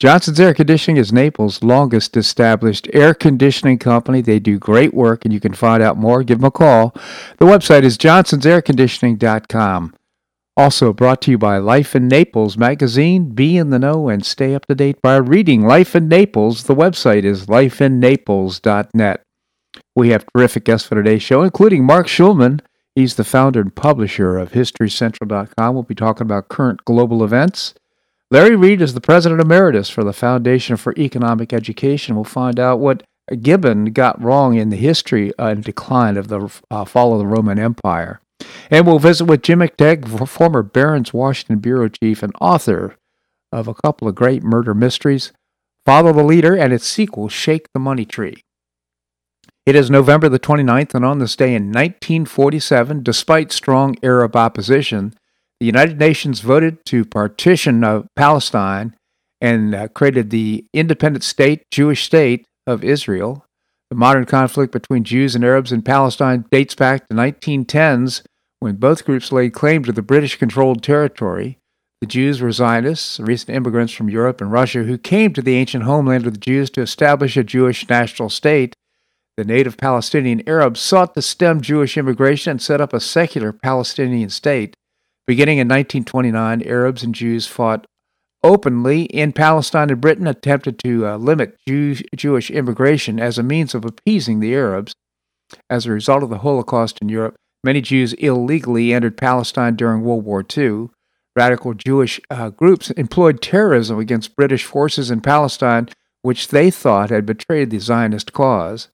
[0.00, 4.20] Johnson's Air Conditioning is Naples' longest established air conditioning company.
[4.20, 6.22] They do great work, and you can find out more.
[6.22, 6.94] Give them a call.
[7.38, 9.94] The website is johnsonsairconditioning.com.
[10.56, 13.30] Also brought to you by Life in Naples magazine.
[13.30, 16.64] Be in the know and stay up to date by reading Life in Naples.
[16.64, 19.22] The website is lifeinnaples.net.
[19.96, 22.60] We have terrific guests for today's show, including Marc Schulman.
[22.94, 25.74] He's the founder and publisher of HistoryCentral.com.
[25.74, 27.74] We'll be talking about current global events.
[28.30, 32.14] Larry Reed is the president emeritus for the Foundation for Economic Education.
[32.14, 33.02] We'll find out what
[33.40, 37.58] Gibbon got wrong in the history and decline of the uh, fall of the Roman
[37.58, 38.20] Empire.
[38.70, 42.96] And we'll visit with Jim McTague, former Barron's Washington bureau chief and author
[43.50, 45.32] of a couple of great murder mysteries,
[45.86, 48.42] Follow the Leader and its sequel, Shake the Money Tree.
[49.64, 55.14] It is November the 29th, and on this day in 1947, despite strong Arab opposition,
[55.60, 58.94] the United Nations voted to partition uh, Palestine
[59.40, 63.44] and uh, created the independent state, Jewish state of Israel.
[63.90, 68.22] The modern conflict between Jews and Arabs in Palestine dates back to 1910s
[68.60, 71.58] when both groups laid claim to the British controlled territory.
[72.00, 75.84] The Jews were Zionists, recent immigrants from Europe and Russia who came to the ancient
[75.84, 78.76] homeland of the Jews to establish a Jewish national state.
[79.36, 84.30] The native Palestinian Arabs sought to stem Jewish immigration and set up a secular Palestinian
[84.30, 84.76] state.
[85.28, 87.86] Beginning in 1929, Arabs and Jews fought
[88.42, 93.74] openly in Palestine and Britain, attempted to uh, limit Jew- Jewish immigration as a means
[93.74, 94.94] of appeasing the Arabs.
[95.68, 100.24] As a result of the Holocaust in Europe, many Jews illegally entered Palestine during World
[100.24, 100.88] War II.
[101.36, 105.90] Radical Jewish uh, groups employed terrorism against British forces in Palestine,
[106.22, 108.88] which they thought had betrayed the Zionist cause.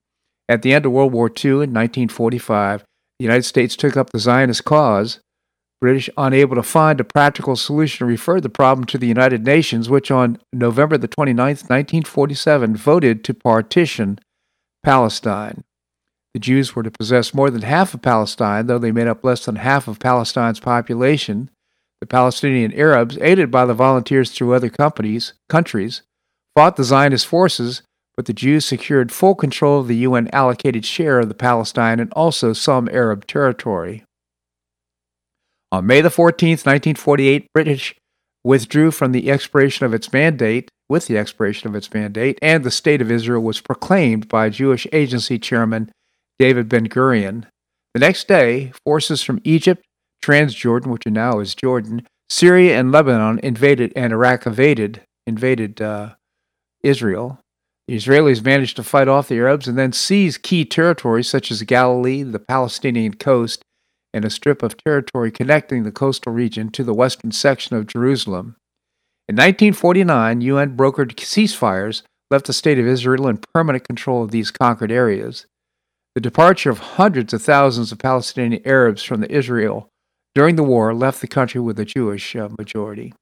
[0.49, 2.81] At the end of World War II in 1945,
[3.21, 5.21] the United States took up the Zionist cause.
[5.84, 10.11] British, unable to find a practical solution, referred the problem to the United Nations, which
[10.11, 14.19] on November the 29th, 1947, voted to partition
[14.83, 15.62] Palestine.
[16.33, 19.45] The Jews were to possess more than half of Palestine, though they made up less
[19.45, 21.50] than half of Palestine's population.
[22.01, 26.01] The Palestinian Arabs, aided by the volunteers through other companies, countries,
[26.56, 27.83] fought the Zionist forces,
[28.16, 32.11] but the Jews secured full control of the UN allocated share of the Palestine and
[32.15, 34.03] also some Arab territory.
[35.75, 37.97] On May the 14th, 1948, British
[38.45, 42.71] withdrew from the expiration of its mandate, with the expiration of its mandate, and the
[42.71, 45.91] State of Israel was proclaimed by Jewish Agency Chairman
[46.39, 47.47] David Ben Gurion.
[47.93, 49.84] The next day, forces from Egypt,
[50.23, 56.15] Transjordan, which now is Jordan, Syria, and Lebanon invaded, and Iraq invaded invaded uh,
[56.84, 57.41] Israel.
[57.89, 61.63] The Israelis managed to fight off the Arabs and then seize key territories such as
[61.63, 63.65] Galilee, the Palestinian coast,
[64.15, 68.57] and a strip of territory connecting the coastal region to the western section of Jerusalem.
[69.29, 74.53] In 1949, UN brokered ceasefires left the State of Israel in permanent control of these
[74.53, 75.47] conquered areas.
[76.15, 79.89] The departure of hundreds of thousands of Palestinian Arabs from the Israel
[80.35, 83.13] during the war left the country with a Jewish uh, majority.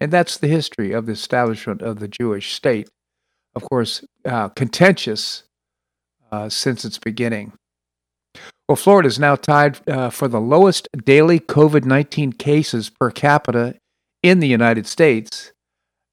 [0.00, 2.88] And that's the history of the establishment of the Jewish state.
[3.54, 5.44] Of course, uh, contentious
[6.32, 7.52] uh, since its beginning.
[8.72, 13.74] Well, Florida is now tied uh, for the lowest daily COVID 19 cases per capita
[14.22, 15.52] in the United States.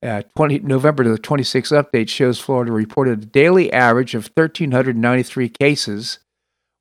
[0.04, 6.20] Uh, 20, November the 26th update shows Florida reported a daily average of 1,393 cases,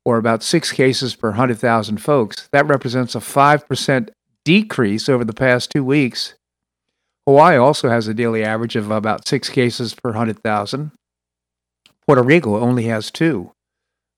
[0.03, 2.49] or about six cases per 100,000 folks.
[2.51, 4.09] That represents a 5%
[4.43, 6.33] decrease over the past two weeks.
[7.25, 10.91] Hawaii also has a daily average of about six cases per 100,000.
[12.05, 13.53] Puerto Rico only has two.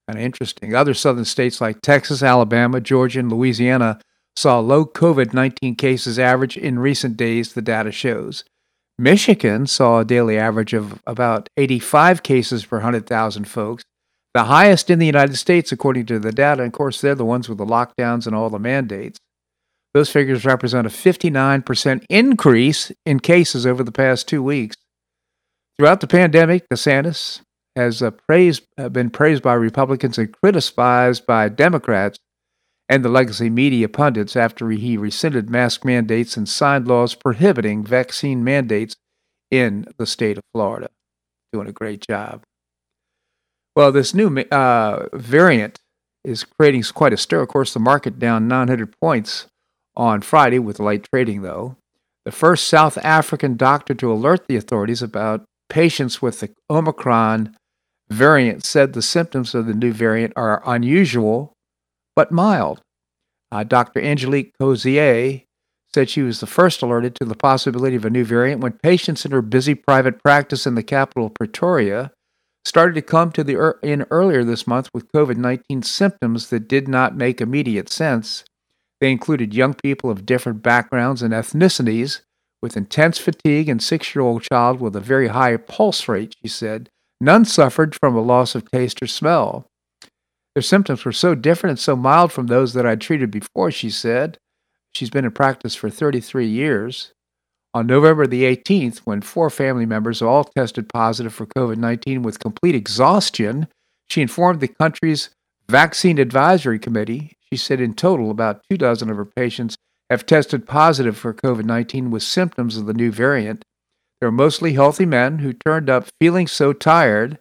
[0.07, 0.75] Kind of interesting.
[0.75, 3.99] Other southern states like Texas, Alabama, Georgia, and Louisiana
[4.35, 8.43] saw low COVID 19 cases average in recent days, the data shows.
[8.97, 13.83] Michigan saw a daily average of about 85 cases per 100,000 folks,
[14.33, 16.61] the highest in the United States, according to the data.
[16.61, 19.19] And of course, they're the ones with the lockdowns and all the mandates.
[19.93, 24.77] Those figures represent a 59% increase in cases over the past two weeks.
[25.77, 27.41] Throughout the pandemic, DeSantis,
[27.75, 32.19] has uh, praised, uh, been praised by Republicans and criticized by Democrats
[32.89, 38.43] and the legacy media pundits after he rescinded mask mandates and signed laws prohibiting vaccine
[38.43, 38.97] mandates
[39.49, 40.89] in the state of Florida.
[41.53, 42.43] Doing a great job.
[43.75, 45.79] Well, this new uh, variant
[46.25, 47.41] is creating quite a stir.
[47.41, 49.47] Of course, the market down 900 points
[49.95, 51.77] on Friday with light trading, though.
[52.25, 57.55] The first South African doctor to alert the authorities about patients with the Omicron
[58.11, 61.53] variant said the symptoms of the new variant are unusual
[62.15, 62.81] but mild.
[63.51, 64.01] Uh, Dr.
[64.01, 65.45] Angelique Coetzee
[65.93, 69.25] said she was the first alerted to the possibility of a new variant when patients
[69.25, 72.11] in her busy private practice in the capital, Pretoria,
[72.63, 76.67] started to come to the er- in earlier this month with COVID 19 symptoms that
[76.67, 78.45] did not make immediate sense.
[78.99, 82.21] They included young people of different backgrounds and ethnicities
[82.61, 86.47] with intense fatigue and six year old child with a very high pulse rate, she
[86.47, 86.89] said.
[87.21, 89.67] None suffered from a loss of taste or smell.
[90.55, 93.91] Their symptoms were so different and so mild from those that I'd treated before, she
[93.91, 94.39] said.
[94.95, 97.13] She's been in practice for 33 years.
[97.75, 102.39] On November the 18th, when four family members all tested positive for COVID 19 with
[102.39, 103.67] complete exhaustion,
[104.09, 105.29] she informed the country's
[105.69, 107.37] Vaccine Advisory Committee.
[107.53, 109.77] She said in total, about two dozen of her patients
[110.09, 113.63] have tested positive for COVID 19 with symptoms of the new variant.
[114.21, 117.39] They were mostly healthy men who turned up feeling so tired.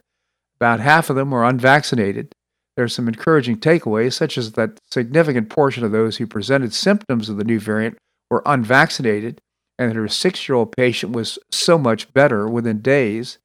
[0.59, 2.32] About half of them were unvaccinated.
[2.75, 6.73] There are some encouraging takeaways, such as that a significant portion of those who presented
[6.73, 7.99] symptoms of the new variant
[8.31, 9.41] were unvaccinated,
[9.79, 13.38] and that her six year old patient was so much better within days.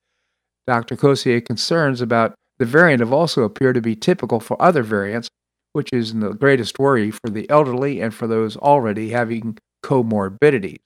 [0.65, 0.95] Dr.
[0.95, 5.27] Coetzee concerns about the variant have also appeared to be typical for other variants,
[5.73, 10.79] which is the greatest worry for the elderly and for those already having comorbidities.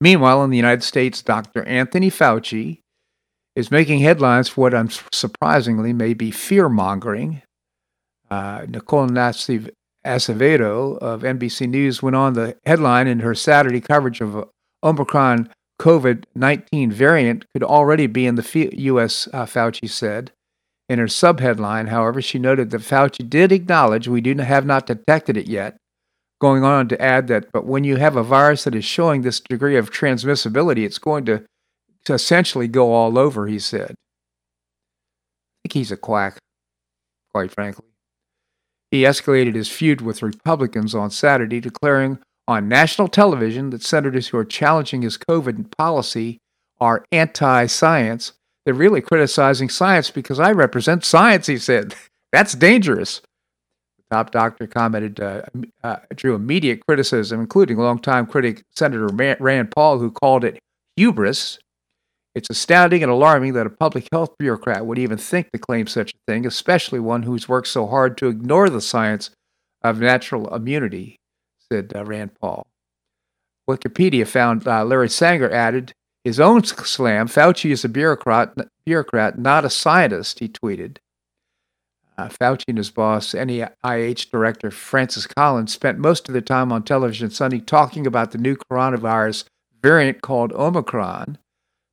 [0.00, 1.62] Meanwhile, in the United States, Dr.
[1.64, 2.80] Anthony Fauci
[3.54, 7.42] is making headlines for what unsurprisingly may be fear mongering.
[8.30, 9.68] Uh, Nicole Nassif
[10.06, 14.48] Acevedo of NBC News went on the headline in her Saturday coverage of
[14.82, 15.50] Omicron
[15.80, 20.30] COVID 19 variant could already be in the U.S., uh, Fauci said.
[20.88, 25.36] In her subheadline, however, she noted that Fauci did acknowledge we do have not detected
[25.36, 25.76] it yet,
[26.40, 29.40] going on to add that, but when you have a virus that is showing this
[29.40, 31.44] degree of transmissibility, it's going to
[32.06, 33.90] to essentially go all over, he said.
[33.90, 36.38] I think he's a quack,
[37.30, 37.84] quite frankly.
[38.90, 44.38] He escalated his feud with Republicans on Saturday, declaring on national television that senators who
[44.38, 46.38] are challenging his COVID policy
[46.80, 48.32] are anti science.
[48.64, 51.94] They're really criticizing science because I represent science, he said.
[52.32, 53.20] That's dangerous.
[54.10, 55.42] Top doctor commented, uh,
[55.84, 60.58] uh, drew immediate criticism, including longtime critic Senator Rand Paul, who called it
[60.96, 61.58] hubris
[62.34, 66.12] it's astounding and alarming that a public health bureaucrat would even think to claim such
[66.14, 69.30] a thing, especially one who's worked so hard to ignore the science
[69.82, 71.16] of natural immunity,
[71.70, 72.66] said uh, Rand Paul.
[73.68, 75.92] Wikipedia found uh, Larry Sanger added
[76.22, 78.54] his own slam Fauci is a bureaucrat,
[78.84, 80.98] bureaucrat, not a scientist, he tweeted.
[82.20, 86.82] Uh, Fauci and his boss, NIH Director Francis Collins, spent most of their time on
[86.82, 89.44] television Sunday talking about the new coronavirus
[89.82, 91.38] variant called Omicron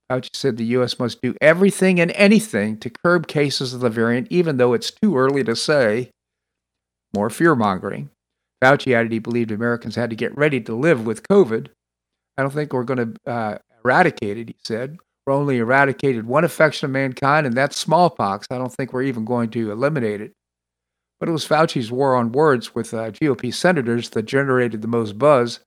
[0.09, 0.99] Fauci said the U.S.
[0.99, 5.17] must do everything and anything to curb cases of the variant, even though it's too
[5.17, 6.11] early to say.
[7.13, 8.09] More fear mongering.
[8.63, 11.67] Fauci added he believed Americans had to get ready to live with COVID.
[12.37, 14.97] I don't think we're going to uh, eradicate it, he said.
[15.27, 18.47] We're only eradicated one affection of mankind, and that's smallpox.
[18.49, 20.31] I don't think we're even going to eliminate it.
[21.19, 25.19] But it was Fauci's war on words with uh, GOP senators that generated the most
[25.19, 25.59] buzz.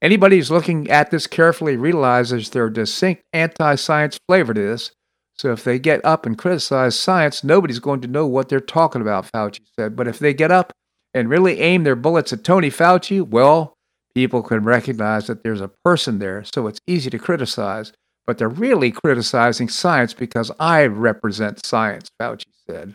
[0.00, 4.92] Anybody who's looking at this carefully realizes there's a distinct anti science flavor to this.
[5.34, 9.02] So if they get up and criticize science, nobody's going to know what they're talking
[9.02, 9.96] about, Fauci said.
[9.96, 10.72] But if they get up
[11.12, 13.74] and really aim their bullets at Tony Fauci, well,
[14.14, 17.92] people can recognize that there's a person there, so it's easy to criticize.
[18.26, 22.94] But they're really criticizing science because I represent science, Fauci said.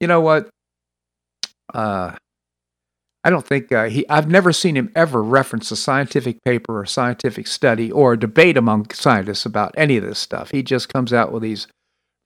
[0.00, 0.48] You know what?
[1.72, 2.16] Uh,
[3.24, 4.06] I don't think uh, he.
[4.10, 8.58] I've never seen him ever reference a scientific paper or scientific study or a debate
[8.58, 10.50] among scientists about any of this stuff.
[10.50, 11.66] He just comes out with these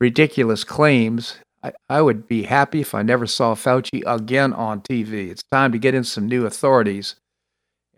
[0.01, 1.37] ridiculous claims.
[1.63, 5.31] I, I would be happy if I never saw Fauci again on TV.
[5.31, 7.15] It's time to get in some new authorities,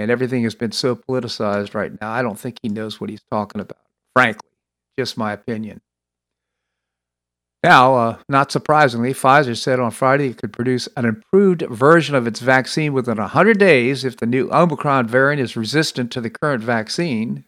[0.00, 2.11] and everything has been so politicized right now.
[2.11, 3.83] I don't think he knows what he's talking about.
[4.16, 4.49] Frankly,
[4.99, 5.83] just my opinion.
[7.62, 12.26] Now, uh, not surprisingly, Pfizer said on Friday it could produce an improved version of
[12.26, 16.64] its vaccine within 100 days if the new Omicron variant is resistant to the current
[16.64, 17.45] vaccine.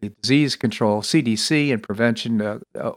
[0.00, 2.92] The Disease Control, CDC, and Prevention uh, uh,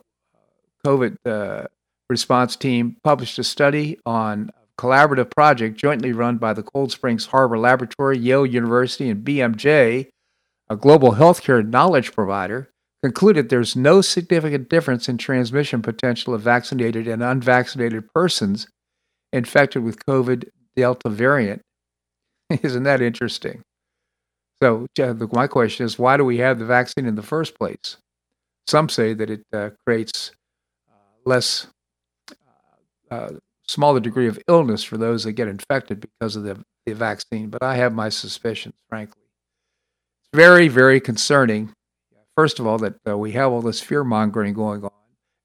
[0.86, 1.68] COVID uh,
[2.10, 7.58] Response Team published a study on collaborative project jointly run by the Cold Springs Harbor
[7.58, 10.10] Laboratory, Yale University, and BMJ,
[10.70, 12.70] a global healthcare knowledge provider
[13.04, 18.68] concluded there's no significant difference in transmission potential of vaccinated and unvaccinated persons
[19.32, 21.62] infected with COVID Delta variant.
[22.64, 23.62] Isn't that interesting?
[24.64, 24.88] So,
[25.32, 27.98] my question is why do we have the vaccine in the first place?
[28.68, 30.32] Some say that it uh, creates
[30.90, 31.68] uh, less,
[32.32, 33.30] uh, uh,
[33.68, 37.64] smaller degree of illness for those that get infected because of the, the vaccine, but
[37.64, 39.22] I have my suspicions, frankly.
[40.22, 41.72] It's very, very concerning,
[42.36, 44.92] first of all, that uh, we have all this fear mongering going on.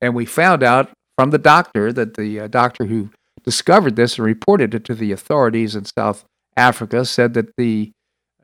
[0.00, 3.10] And we found out from the doctor that the uh, doctor who
[3.44, 6.24] discovered this and reported it to the authorities in South
[6.56, 7.92] Africa said that the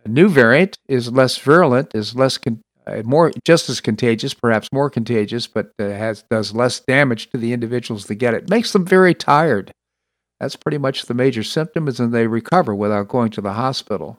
[0.06, 2.61] new variant is less virulent, is less con-
[3.05, 7.52] more just as contagious, perhaps more contagious, but uh, has does less damage to the
[7.52, 8.49] individuals that get it.
[8.49, 9.73] Makes them very tired.
[10.40, 14.19] That's pretty much the major symptom, is and they recover without going to the hospital.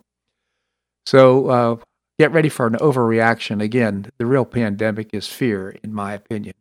[1.05, 1.75] So uh,
[2.19, 3.61] get ready for an overreaction.
[3.61, 6.55] Again, the real pandemic is fear, in my opinion.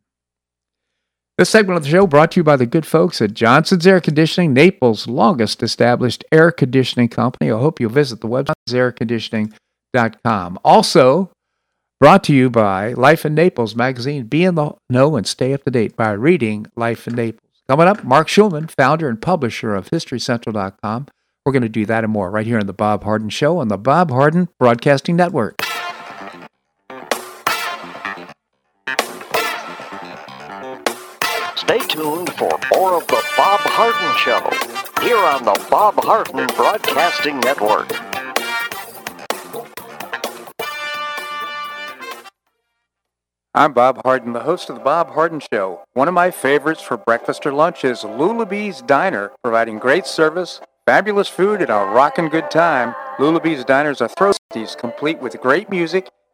[1.37, 4.01] This segment of the show brought to you by the good folks at Johnson's Air
[4.01, 7.51] Conditioning, Naples' longest established air conditioning company.
[7.51, 10.59] I hope you'll visit the website airconditioning.com.
[10.63, 11.31] Also,
[11.99, 14.25] brought to you by Life in Naples magazine.
[14.25, 17.41] Be in the know and stay up to date by reading Life in Naples.
[17.67, 21.07] Coming up, Marc Schulman, founder and publisher of HistoryCentral.com.
[21.45, 23.67] We're going to do that and more right here on The Bob Harden Show on
[23.67, 25.55] the Bob Harden Broadcasting Network.
[31.55, 37.39] Stay tuned for more of The Bob Harden Show here on the Bob Harden Broadcasting
[37.39, 38.06] Network.
[43.57, 45.81] I'm Bob Harden, the host of The Bob Harden Show.
[45.93, 51.27] One of my favorites for breakfast or lunch is Lulabee's Diner, providing great service, fabulous
[51.27, 52.93] food, and a rockin' good time.
[53.17, 54.33] Lulabee's Diner is a throw
[54.79, 56.09] complete with great music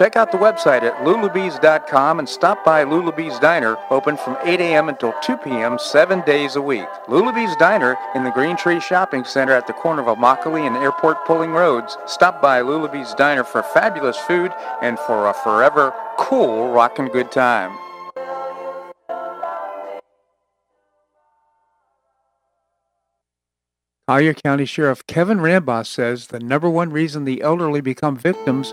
[0.00, 4.88] Check out the website at lulabees.com and stop by Lulabees Diner, open from 8 a.m.
[4.88, 5.78] until 2 p.m.
[5.78, 6.88] seven days a week.
[7.06, 11.26] Lulabees Diner in the Green Tree Shopping Center at the corner of Immokalee and Airport
[11.26, 11.98] Pulling Roads.
[12.06, 17.76] Stop by Lulabees Diner for fabulous food and for a forever cool rockin' good time.
[24.08, 28.72] Collier County Sheriff Kevin Rambosk says the number one reason the elderly become victims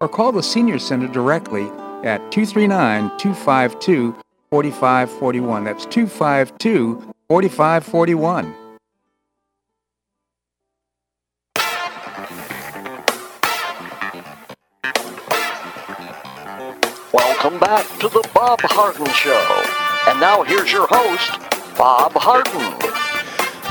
[0.00, 1.64] or call the Senior Center directly
[2.04, 4.16] at 239 252
[4.50, 5.64] 4541.
[5.64, 8.54] That's 252 4541.
[17.12, 19.64] Welcome back to the Bob Harden Show.
[20.08, 21.40] And now here's your host,
[21.76, 22.87] Bob Harden.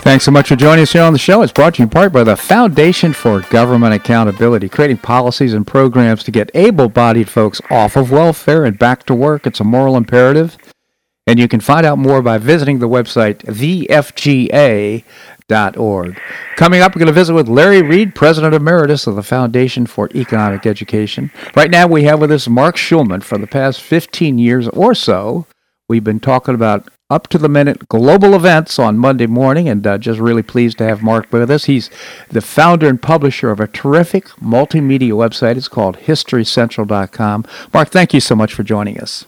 [0.08, 1.42] Thanks so much for joining us here on the show.
[1.42, 5.68] It's brought to you in part by the Foundation for Government Accountability, creating policies and
[5.68, 9.46] programs to get able bodied folks off of welfare and back to work.
[9.46, 10.58] It's a moral imperative.
[11.28, 15.02] And you can find out more by visiting the website thefga.org.
[16.56, 20.10] Coming up, we're going to visit with Larry Reed, President Emeritus of the Foundation for
[20.16, 21.32] Economic Education.
[21.54, 23.24] Right now, we have with us Marc Schulman.
[23.24, 25.48] For the past 15 years or so,
[25.90, 29.98] we've been talking about up to the minute global events on Monday morning, and uh,
[29.98, 31.66] just really pleased to have Marc with us.
[31.66, 31.90] He's
[32.30, 35.56] the founder and publisher of a terrific multimedia website.
[35.56, 37.46] It's called HistoryCentral.com.
[37.74, 39.26] Marc, thank you so much for joining us.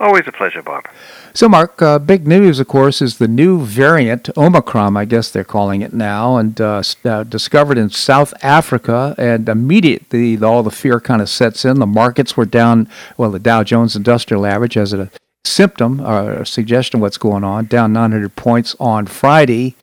[0.00, 0.84] Always a pleasure, Bob.
[1.32, 5.44] So, Marc, uh, big news, of course, is the new variant, Omicron, I guess they're
[5.44, 9.14] calling it now, and uh, uh, discovered in South Africa.
[9.16, 11.78] And immediately, all the fear kind of sets in.
[11.78, 12.88] The markets were down.
[13.16, 15.08] Well, the Dow Jones Industrial Average, as it
[15.44, 19.76] symptom or suggestion what's going on, down 900 points on Friday.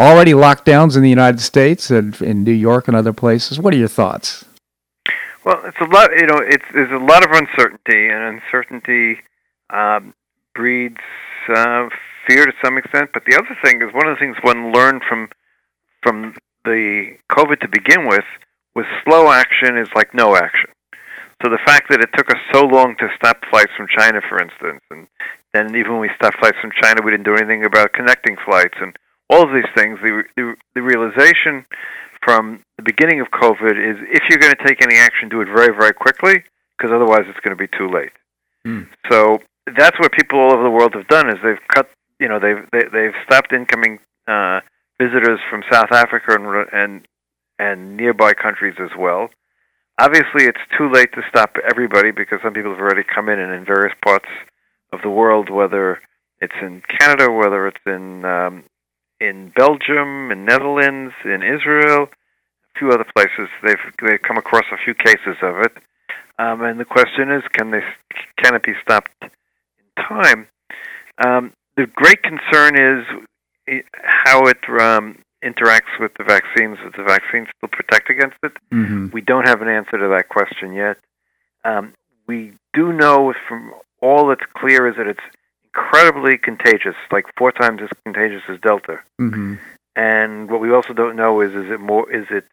[0.00, 3.60] Already lockdowns in the United States and in New York and other places.
[3.60, 4.44] What are your thoughts?
[5.44, 6.10] Well, it's a lot.
[6.16, 9.20] You know, it's there's a lot of uncertainty, and uncertainty
[9.70, 10.14] um,
[10.54, 11.00] breeds
[11.48, 11.88] uh,
[12.26, 13.10] fear to some extent.
[13.12, 15.28] But the other thing is one of the things one learned from
[16.02, 16.34] from
[16.64, 18.24] the COVID to begin with
[18.74, 20.70] was slow action is like no action.
[21.42, 24.40] So the fact that it took us so long to stop flights from China, for
[24.40, 25.06] instance, and
[25.52, 28.74] then even when we stopped flights from China, we didn't do anything about connecting flights
[28.80, 28.96] and
[29.30, 29.98] all of these things.
[30.02, 31.66] The the, the realization
[32.22, 35.46] from the beginning of COVID is if you're going to take any action, do it
[35.46, 36.44] very very quickly,
[36.76, 38.12] because otherwise it's going to be too late.
[38.66, 38.88] Mm.
[39.10, 39.38] So
[39.76, 41.88] that's what people all over the world have done is they've cut
[42.20, 44.60] you know they've they, they've stopped incoming uh,
[45.00, 47.08] visitors from South Africa and and
[47.58, 49.30] and nearby countries as well.
[49.98, 53.52] Obviously, it's too late to stop everybody because some people have already come in and
[53.52, 54.28] in various parts
[54.92, 56.00] of the world, whether
[56.40, 58.64] it's in Canada, whether it's in um,
[59.20, 62.08] in Belgium, in Netherlands, in Israel,
[62.74, 63.48] a few other places.
[63.62, 65.72] They've they've come across a few cases of it,
[66.38, 67.82] um, and the question is, can they
[68.42, 70.48] can it be stopped in time?
[71.24, 76.78] Um, the great concern is how it um, interacts with the vaccines.
[76.82, 78.52] Does the vaccine still protect against it?
[78.72, 79.08] Mm-hmm.
[79.12, 80.96] We don't have an answer to that question yet.
[81.64, 81.94] Um,
[82.26, 85.20] we do know from all that's clear is that it's
[85.64, 89.00] incredibly contagious, like four times as contagious as Delta.
[89.20, 89.54] Mm-hmm.
[89.96, 92.44] And what we also don't know is is it more is it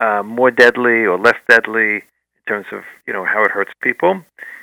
[0.00, 4.22] uh, more deadly or less deadly in terms of you know how it hurts people.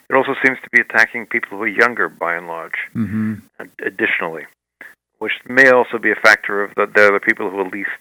[0.09, 2.79] It also seems to be attacking people who are younger by and large.
[2.93, 3.35] Mm-hmm.
[3.83, 4.45] Additionally,
[5.21, 7.91] which may also be a factor of that they're the people who are least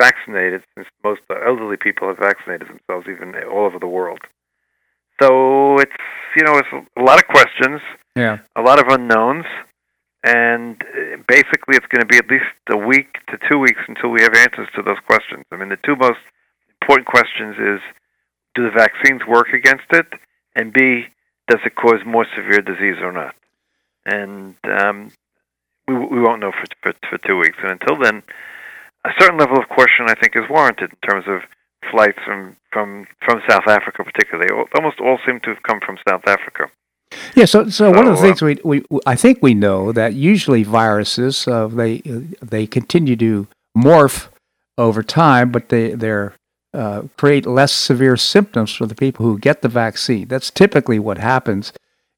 [0.00, 4.20] vaccinated, since most elderly people have vaccinated themselves, even all over the world.
[5.20, 5.90] So it's
[6.36, 7.80] you know it's a lot of questions,
[8.14, 8.38] Yeah.
[8.54, 9.46] a lot of unknowns,
[10.22, 14.10] and uh, basically it's going to be at least a week to two weeks until
[14.10, 15.44] we have answers to those questions.
[15.50, 16.22] I mean, the two most
[16.80, 17.80] important questions is:
[18.54, 20.06] Do the vaccines work against it?
[20.54, 21.06] And B,
[21.48, 23.34] does it cause more severe disease or not?
[24.06, 25.10] And um,
[25.88, 27.58] we, we won't know for, for for two weeks.
[27.62, 28.22] And until then,
[29.04, 31.42] a certain level of caution I think is warranted in terms of
[31.90, 34.50] flights from from from South Africa, particularly.
[34.50, 36.70] Al- Almost all seem to have come from South Africa.
[37.34, 40.62] Yeah, so so one of the things we, we I think we know that usually
[40.62, 41.98] viruses uh, they
[42.42, 44.28] they continue to morph
[44.78, 46.34] over time, but they they're
[46.72, 50.26] uh, create less severe symptoms for the people who get the vaccine.
[50.26, 51.72] That's typically what happens,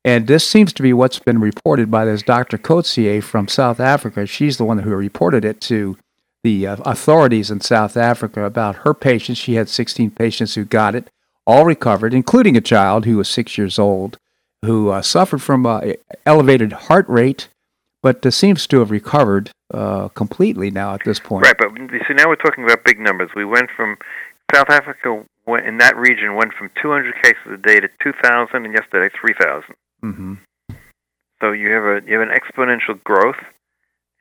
[0.07, 2.59] and this seems to be what's been reported by this Dr.
[2.59, 4.25] Coetzee from South Africa.
[4.25, 5.99] She's the one who reported it to
[6.45, 9.38] the uh, authorities in South Africa about her patients.
[9.38, 11.11] She had 16 patients who got it,
[11.45, 14.16] all recovered, including a child who was six years old
[14.64, 15.81] who uh, suffered from uh,
[16.25, 17.49] elevated heart rate,
[18.01, 21.45] but uh, seems to have recovered uh, completely now at this point.
[21.45, 21.69] Right, but
[22.07, 23.31] see, now we're talking about big numbers.
[23.35, 23.97] We went from
[24.55, 25.25] South Africa
[25.64, 29.75] in that region went from 200 cases a day to 2,000, and yesterday 3,000.
[30.12, 30.35] Hmm
[31.40, 33.40] So you have a you have an exponential growth,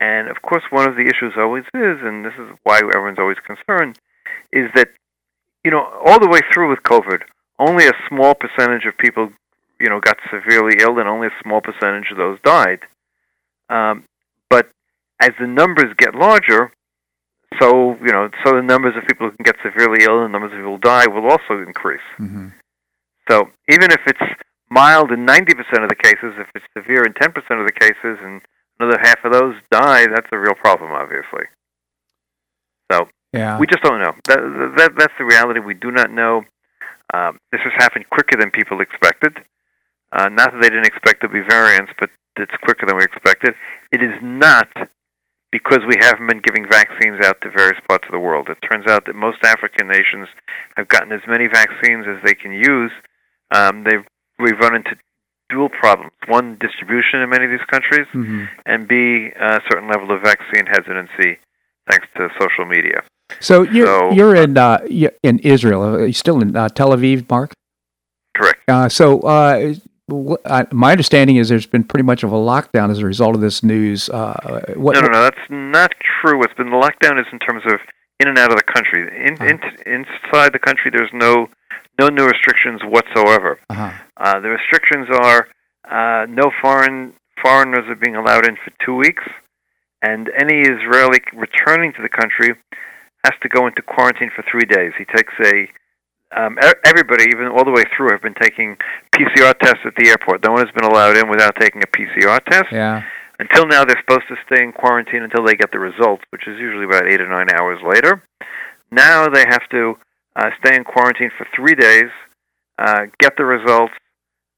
[0.00, 3.38] and of course, one of the issues always is, and this is why everyone's always
[3.46, 3.98] concerned,
[4.52, 4.88] is that
[5.64, 7.22] you know all the way through with COVID,
[7.58, 9.30] only a small percentage of people
[9.80, 12.80] you know got severely ill, and only a small percentage of those died.
[13.68, 14.04] Um,
[14.50, 14.70] but
[15.20, 16.72] as the numbers get larger,
[17.60, 20.38] so you know, so the numbers of people who can get severely ill and the
[20.38, 22.06] numbers of people who die will also increase.
[22.16, 22.48] hmm
[23.28, 24.26] So even if it's
[24.70, 27.28] mild in 90% of the cases, if it's severe in 10%
[27.60, 28.40] of the cases, and
[28.80, 31.44] another half of those die, that's a real problem, obviously.
[32.92, 33.58] So Yeah.
[33.58, 34.12] we just don't know.
[34.24, 35.60] That, that that's the reality.
[35.60, 36.44] We do not know.
[37.14, 39.38] Um, this has happened quicker than people expected.
[40.12, 43.04] Uh, not that they didn't expect there to be variants, but it's quicker than we
[43.04, 43.54] expected.
[43.92, 44.68] It is not
[45.52, 48.48] because we haven't been giving vaccines out to various parts of the world.
[48.48, 50.28] It turns out that most African nations
[50.76, 52.90] have gotten as many vaccines as they can use.
[53.52, 54.04] Um, they've
[54.38, 54.96] we've run into
[55.48, 60.10] dual problems: one, distribution in many of these countries, hmm and B, a certain level
[60.14, 61.38] of vaccine hesitancy
[61.88, 63.00] thanks to social media.
[63.40, 64.78] So you're So- you're in uh,
[65.22, 65.82] in Israel.
[65.84, 67.52] Are you still in uh, Tel Aviv, Marc?
[68.36, 68.60] Correct.
[68.68, 69.74] Uh, so uh,
[70.44, 73.40] uh, my understanding is there's been pretty much of a lockdown as a result of
[73.40, 74.08] this news.
[74.10, 76.38] Uh, what, No, no, no, that's not true.
[76.38, 77.80] What's been the lockdown is in terms of
[78.20, 79.00] in and out of the country.
[79.26, 81.48] In, in, inside the country, there's no
[81.98, 83.58] no new restrictions whatsoever.
[83.70, 83.92] Uh-huh.
[84.16, 85.48] Uh, the restrictions are
[85.90, 89.22] uh, no foreign foreigners are being allowed in for two weeks,
[90.02, 92.54] and any Israeli returning to the country
[93.24, 94.92] has to go into quarantine for three days.
[94.98, 95.68] He takes a
[96.36, 98.76] um, e- everybody, even all the way through, have been taking
[99.14, 100.44] PCR tests at the airport.
[100.44, 102.66] No one has been allowed in without taking a PCR test.
[102.72, 103.02] Yeah.
[103.38, 106.58] Until now, they're supposed to stay in quarantine until they get the results, which is
[106.58, 108.22] usually about eight or nine hours later.
[108.90, 109.94] Now they have to
[110.36, 112.10] uh, stay in quarantine for three days,
[112.78, 113.94] uh, get the results,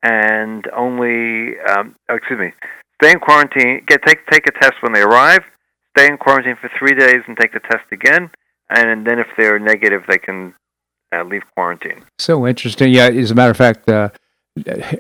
[0.03, 2.53] and only um, excuse me,
[3.01, 3.85] stay in quarantine.
[3.87, 5.41] Get take take a test when they arrive.
[5.97, 8.31] Stay in quarantine for three days and take the test again,
[8.71, 10.55] and then if they're negative, they can
[11.15, 12.05] uh, leave quarantine.
[12.19, 12.93] So interesting.
[12.93, 14.11] Yeah, as a matter of fact, uh,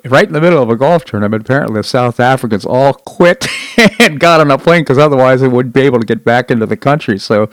[0.04, 3.46] right in the middle of a golf tournament, apparently the South Africans all quit
[3.98, 6.66] and got on a plane because otherwise they wouldn't be able to get back into
[6.66, 7.18] the country.
[7.18, 7.48] So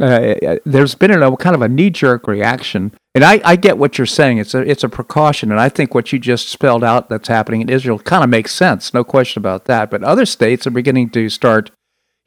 [0.00, 4.06] uh, there's been a kind of a knee-jerk reaction, and I, I get what you're
[4.06, 4.38] saying.
[4.38, 7.62] It's a it's a precaution, and I think what you just spelled out that's happening
[7.62, 9.90] in Israel kind of makes sense, no question about that.
[9.90, 11.72] But other states are beginning to start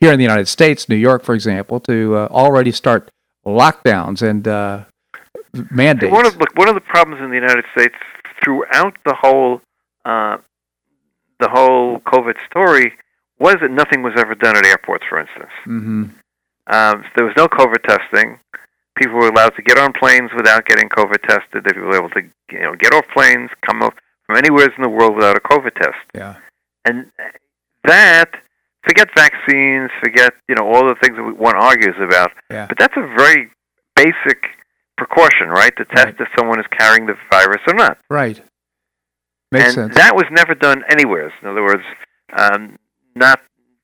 [0.01, 3.09] here in the United States, New York, for example, to uh, already start
[3.45, 4.83] lockdowns and uh,
[5.69, 6.11] mandates.
[6.11, 7.95] One of look, one of the problems in the United States
[8.43, 9.61] throughout the whole
[10.03, 10.37] uh,
[11.39, 12.93] the whole COVID story
[13.39, 15.51] was that nothing was ever done at airports, for instance.
[15.63, 16.05] hmm
[16.67, 18.39] Um, so there was no COVID testing.
[18.97, 21.63] People were allowed to get on planes without getting COVID tested.
[21.65, 22.21] They were able to,
[22.51, 25.97] you know, get off planes, come from anywhere in the world without a COVID test.
[26.13, 26.35] Yeah.
[26.85, 27.05] And
[27.85, 28.29] that,
[28.83, 32.31] forget vaccines, forget, you know, all the things that one argues about.
[32.49, 32.67] Yeah.
[32.67, 33.49] But that's a very
[33.95, 34.43] basic
[34.97, 35.75] precaution, right?
[35.77, 36.15] To test Right.
[36.21, 37.97] if someone is carrying the virus or not.
[38.09, 38.41] Right.
[39.51, 39.95] Makes and sense.
[39.95, 41.31] that was never done anywhere.
[41.41, 41.83] In other words,
[42.37, 42.77] um,
[43.15, 43.41] not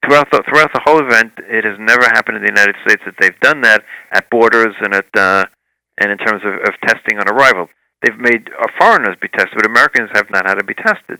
[0.07, 1.33] throughout the throughout the whole event.
[1.39, 4.93] It has never happened in the United States that they've done that at borders and
[4.95, 5.45] at uh,
[5.99, 7.67] and in terms of, of testing on arrival.
[8.01, 11.19] They've made uh, foreigners be tested, but Americans have not had to be tested.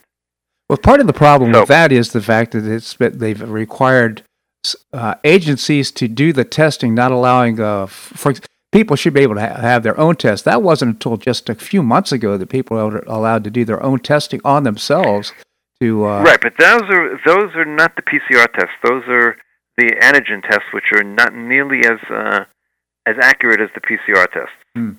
[0.69, 3.41] Well, part of the problem So- with that is the fact that it's that they've
[3.41, 4.23] required
[4.93, 8.33] uh, agencies to do the testing, not allowing uh, for
[8.71, 10.45] people should be able to ha- have their own test.
[10.45, 13.81] That wasn't until just a few months ago that people were allowed to do their
[13.81, 15.33] own testing on themselves.
[15.81, 18.73] To uh, right, but those are those are not the PCR tests.
[18.83, 19.37] Those are
[19.77, 22.45] the antigen tests, which are not nearly as uh,
[23.05, 24.57] as accurate as the PCR tests.
[24.75, 24.91] Hmm.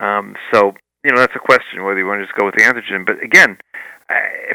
[0.00, 2.64] Um, so you know that's a question whether you want to just go with the
[2.64, 3.06] antigen.
[3.06, 3.56] But again,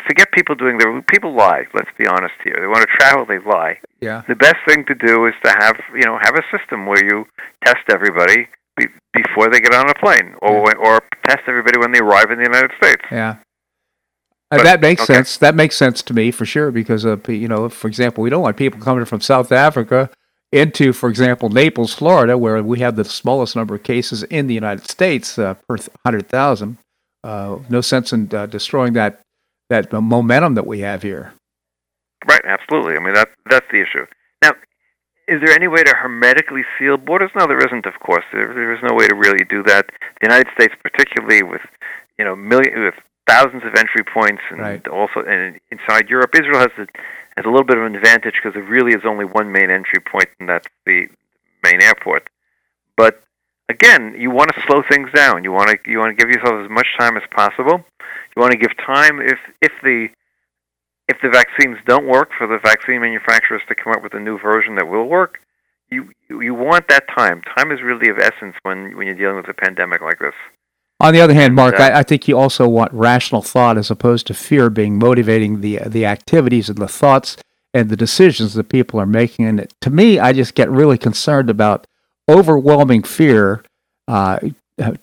[0.08, 1.64] forget people doing their people lie.
[1.74, 2.58] Let's be honest here.
[2.60, 3.80] They want to travel, they lie.
[4.02, 7.04] yeah, The best thing to do is to have you know have a system where
[7.04, 7.26] you
[7.64, 10.74] test everybody be, before they get on a plane, or Yeah.
[10.84, 13.02] or test everybody when they arrive in the United States.
[13.10, 13.36] yeah.
[14.58, 15.16] But- that makes okay.
[15.16, 15.38] sense.
[15.38, 18.42] That makes sense to me for sure because uh, you know, for example, we don't
[18.42, 20.10] want people coming from South Africa
[20.52, 24.54] into, for example, Naples, Florida, where we have the smallest number of cases in the
[24.54, 26.78] United States uh, per hundred thousand.
[27.24, 29.20] Uh, no sense in uh, destroying that
[29.70, 31.34] that momentum that we have here.
[32.28, 32.96] Right, absolutely.
[32.96, 34.06] I mean that that's the issue.
[34.42, 34.52] Now,
[35.28, 37.32] is there any way to hermetically seal borders?
[37.36, 37.86] No, there isn't.
[37.86, 39.88] Of course, there, there is no way to really do that.
[40.22, 41.62] The United States, particularly with
[42.18, 42.96] you know million with
[43.28, 44.88] thousands of entry points, and Right.
[44.88, 46.88] also and inside Europe, Israel has a,
[47.36, 50.00] has a little bit of an advantage because there really is only one main entry
[50.00, 51.08] point, and that's the
[51.64, 52.30] main airport.
[52.96, 53.24] But
[53.70, 55.44] again, you want to slow things down.
[55.44, 57.84] You want to you want to give yourself as much time as possible.
[58.36, 60.10] You want to give time if if the
[61.08, 64.40] if the vaccines don't work for the vaccine manufacturers to come up with a new
[64.40, 65.40] version that will work,
[65.90, 67.42] you you want that time.
[67.58, 70.34] Time is really of essence when when you're dealing with a pandemic like this.
[71.00, 71.88] On the other hand, Marc, Yeah.
[71.88, 75.80] I, I think you also want rational thought as opposed to fear being motivating the
[75.86, 77.38] the activities and the thoughts
[77.74, 79.46] and the decisions that people are making.
[79.46, 81.86] And to me, I just get really concerned about
[82.30, 83.64] overwhelming fear
[84.08, 84.40] uh,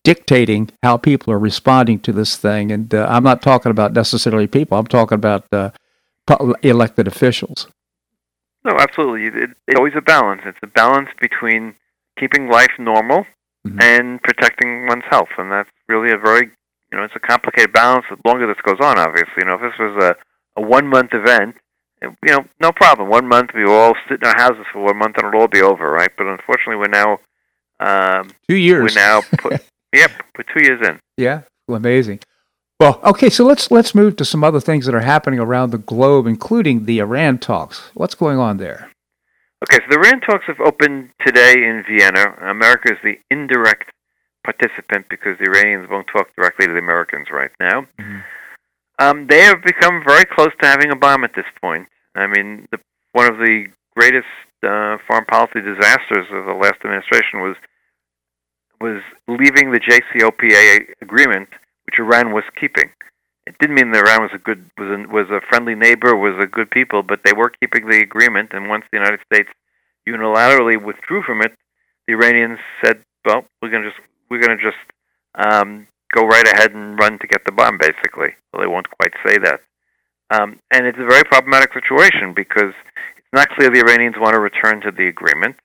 [0.03, 2.71] dictating how people are responding to this thing.
[2.71, 4.79] And uh, I'm not talking about necessarily people.
[4.79, 5.71] I'm talking about uh,
[6.63, 7.69] elected officials.
[8.65, 9.27] No, absolutely.
[9.27, 10.43] It, it's always a balance.
[10.45, 11.75] It's a balance between
[12.19, 13.27] keeping life normal
[13.67, 13.83] Mhm.
[13.83, 16.51] and protecting one's health, and that's really a very
[16.91, 18.05] you know it's a complicated balance.
[18.11, 20.17] The longer this goes on, obviously, you know, if this was a
[20.61, 21.57] a one month event,
[22.03, 23.09] it- you know, no problem.
[23.09, 25.49] One month we will all sit in our houses for one month and it'll all
[25.49, 26.11] be over, right?
[26.19, 27.19] But unfortunately, we're now
[27.81, 28.83] um, Two years.
[28.95, 29.53] we're now put,
[29.93, 31.01] yep, we're two years in.
[31.17, 32.21] Yeah, well, amazing.
[32.79, 35.79] Well, okay, so let's let's move to some other things that are happening around the
[35.79, 37.91] globe, including the Iran talks.
[37.95, 38.91] What's going on there?
[39.63, 42.35] Okay, so the Iran talks have opened today in Vienna.
[42.43, 43.91] America is the indirect
[44.43, 47.87] participant because the Iranians won't talk directly to the Americans right now.
[47.99, 48.25] Mhm.
[48.99, 51.89] Um, they have become very close to having a bomb at this point.
[52.17, 52.81] I mean, the,
[53.13, 54.27] one of the greatest
[54.65, 57.57] uh, foreign policy disasters of the last administration was
[58.81, 61.49] was leaving the JCPOA agreement,
[61.87, 62.91] which Iran was keeping.
[63.47, 66.39] It didn't mean that Iran was a good was a, was a friendly neighbor, was
[66.41, 68.51] a good people, but they were keeping the agreement.
[68.53, 69.49] And once the United States
[70.09, 71.53] unilaterally withdrew from it,
[72.07, 74.01] the Iranians said, "Well, we're going to just
[74.31, 74.79] we're to just
[75.35, 78.35] um, go right ahead and run to get the bomb, basically.
[78.53, 79.61] Well, they won't quite say that.
[80.31, 82.73] Um, and it's a very problematic situation because
[83.17, 85.57] it's not clear the Iranians want to return to the agreement.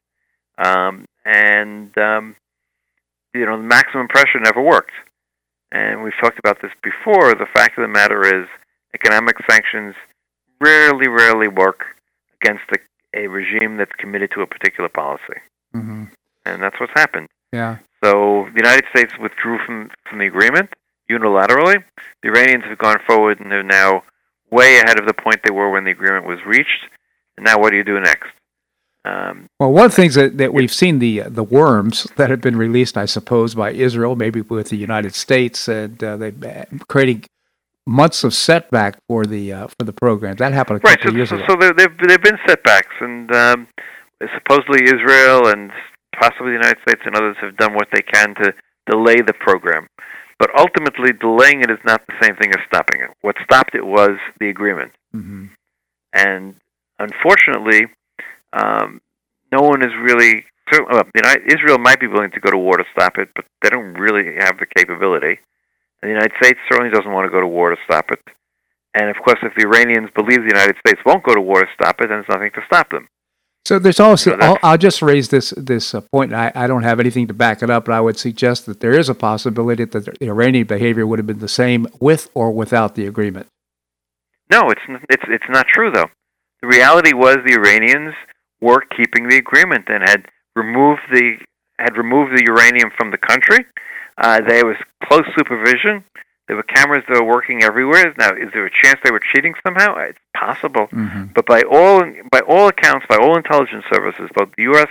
[0.57, 2.35] Um, and, um,
[3.33, 4.91] you know, the maximum pressure never worked.
[5.71, 7.33] And we've talked about this before.
[7.35, 8.47] The fact of the matter is,
[8.93, 9.95] economic sanctions
[10.61, 11.83] rarely, rarely work
[12.41, 15.41] against a, a regime that's committed to a particular policy.
[15.75, 16.05] Mm-hmm.
[16.45, 17.27] And that's what's happened.
[17.51, 17.77] Yeah.
[18.03, 20.69] So the United States withdrew from, from the agreement
[21.09, 21.83] unilaterally.
[22.23, 24.03] The Iranians have gone forward and they're now
[24.51, 26.85] way ahead of the point they were when the agreement was reached.
[27.35, 28.29] And now what do you do next?
[29.07, 32.41] Um, well, one of the things that, that we've seen the the worms that have
[32.41, 36.65] been released, I suppose, by Israel, maybe with the United States, and uh, they uh,
[36.87, 37.25] creating
[37.85, 40.35] months of setback for the uh, for the program.
[40.35, 41.45] That happened a couple right, so, years so, ago.
[41.49, 43.67] So there have there been setbacks, and um,
[44.35, 45.71] supposedly Israel and
[46.19, 48.53] possibly the United States and others have done what they can to
[48.89, 49.87] delay the program.
[50.39, 53.09] But ultimately, delaying it is not the same thing as stopping it.
[53.21, 54.91] What stopped it was the agreement.
[55.15, 55.45] Mm-hmm.
[56.13, 56.55] And
[56.99, 57.87] unfortunately,
[58.53, 59.01] um,
[59.51, 60.45] no one is really.
[60.69, 63.45] Well, you know, Israel might be willing to go to war to stop it, but
[63.61, 65.39] they don't really have the capability.
[66.01, 68.19] And the United States certainly doesn't want to go to war to stop it.
[68.93, 71.67] And of course, if the Iranians believe the United States won't go to war to
[71.73, 73.07] stop it, then there's nothing to stop them.
[73.65, 76.33] So there's also, I'll, I'll, just raise this this uh, point.
[76.33, 78.97] I, I don't have anything to back it up, but I would suggest that there
[78.97, 82.95] is a possibility that the Iranian behavior would have been the same with or without
[82.95, 83.47] the agreement.
[84.49, 86.07] No, it's it's it's not true though.
[86.61, 88.15] The reality was the Iranians
[88.61, 91.37] were keeping the agreement and had removed the
[91.79, 93.65] had removed the uranium from the country.
[94.17, 96.03] Uh, there was close supervision.
[96.47, 98.15] There were cameras that were working everywhere.
[98.17, 99.95] Now, is there a chance they were cheating somehow?
[99.97, 101.25] It's possible, mm-hmm.
[101.35, 104.87] but by all by all accounts, by all intelligence services, both the U.S.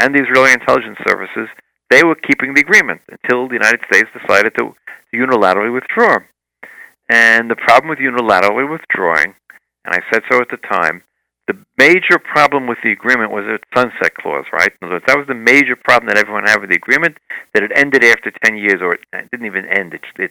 [0.00, 1.48] and the Israeli intelligence services,
[1.90, 4.74] they were keeping the agreement until the United States decided to,
[5.10, 6.18] to unilaterally withdraw.
[7.08, 9.34] And the problem with unilaterally withdrawing,
[9.84, 11.02] and I said so at the time,
[11.48, 14.70] the major problem with the agreement was its sunset clause, right?
[14.80, 17.16] In other words, that was the major problem that everyone had with the agreement,
[17.54, 19.94] that it ended after 10 years, or it didn't even end.
[19.94, 20.30] It, it,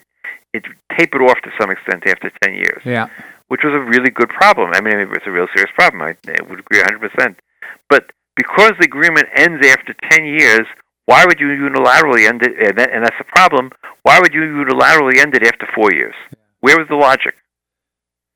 [0.54, 0.64] it
[0.96, 2.82] tapered off to some extent after 10 years.
[2.86, 3.10] Yeah.
[3.48, 4.72] Which was a really good problem.
[4.74, 6.04] I mean, it's a real serious problem.
[6.04, 7.36] I, I would agree 100%.
[7.90, 10.68] But because the agreement ends after 10 years,
[11.06, 12.54] why would you unilaterally end it?
[12.62, 13.72] And, that, and that's the problem.
[14.04, 16.14] Why would you unilaterally end it after four years?
[16.30, 16.38] Yeah.
[16.60, 17.34] Where was the logic?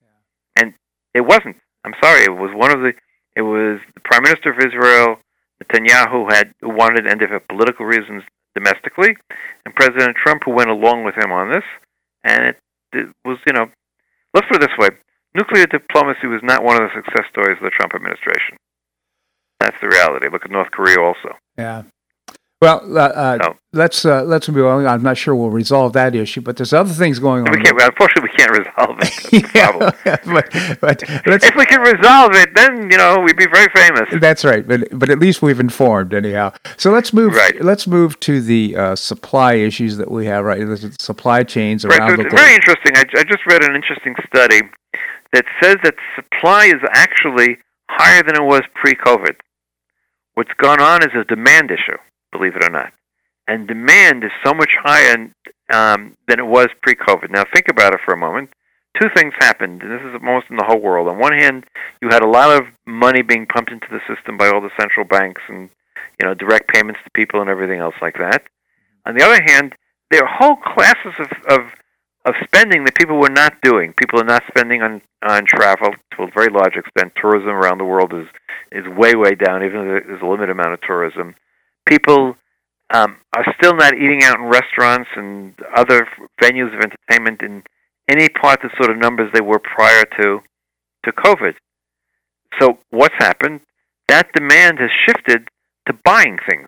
[0.02, 0.64] Yeah.
[0.64, 0.74] And
[1.14, 1.58] it wasn't.
[1.86, 2.24] I'm sorry.
[2.24, 2.94] It was one of the.
[3.36, 5.16] It was the Prime Minister of Israel,
[5.64, 9.16] Netanyahu, had wanted to end it for political reasons domestically,
[9.66, 11.64] and President Trump, who went along with him on this.
[12.24, 12.58] And it,
[12.92, 13.68] it was, you know,
[14.34, 14.90] let's put it this way:
[15.34, 18.58] nuclear diplomacy was not one of the success stories of the Trump administration.
[19.60, 20.28] That's the reality.
[20.32, 21.38] Look at North Korea also.
[21.58, 21.84] Yeah.
[22.62, 23.56] Well, uh, uh, no.
[23.74, 24.86] let's uh, let's move on.
[24.86, 27.52] I'm not sure we'll resolve that issue, but there's other things going on.
[27.52, 27.82] We can't.
[27.82, 29.56] Unfortunately, we can't resolve it.
[29.56, 29.72] yeah,
[30.80, 34.04] but, but if we can resolve it, then you know we'd be very famous.
[34.22, 34.68] That's right.
[34.68, 36.54] But but at least we've informed anyhow.
[36.78, 37.34] So let's move.
[37.34, 37.60] Right.
[37.64, 40.46] Let's move to the uh, supply issues that we have.
[40.46, 42.40] Right, the supply chains around right, so the globe.
[42.40, 42.96] Very interesting.
[42.96, 44.62] I, I just read an interesting study
[45.34, 47.58] that says that supply is actually
[47.90, 49.34] higher than it was pre-COVID.
[50.36, 51.98] What's gone on is a demand issue
[52.32, 52.94] believe it or not.
[53.48, 55.32] And demand is so much higher
[55.74, 57.30] um, than it was pre-COVID.
[57.32, 58.50] Now think about it for a moment.
[59.00, 61.08] Two things happened, and this is most in the whole world.
[61.08, 61.66] On one hand,
[62.02, 65.06] you had a lot of money being pumped into the system by all the central
[65.06, 65.70] banks and
[66.20, 68.44] you know direct payments to people and everything else like that.
[69.06, 69.76] On the other hand,
[70.12, 71.72] there are whole classes of, of
[72.26, 73.94] of spending that people were not doing.
[73.94, 77.14] People are not spending on on travel to a very large extent.
[77.16, 78.28] Tourism around the world is
[78.72, 81.36] is way way down, even though there's a limited amount of tourism
[81.88, 82.36] people
[82.94, 86.08] um, are still not eating out in restaurants and other
[86.42, 87.64] venues of entertainment in
[88.10, 90.40] any part the sort of numbers they were prior to
[91.06, 91.54] to COVID.
[92.60, 93.62] So what's happened?
[94.08, 95.48] That demand has shifted
[95.88, 96.68] to buying things.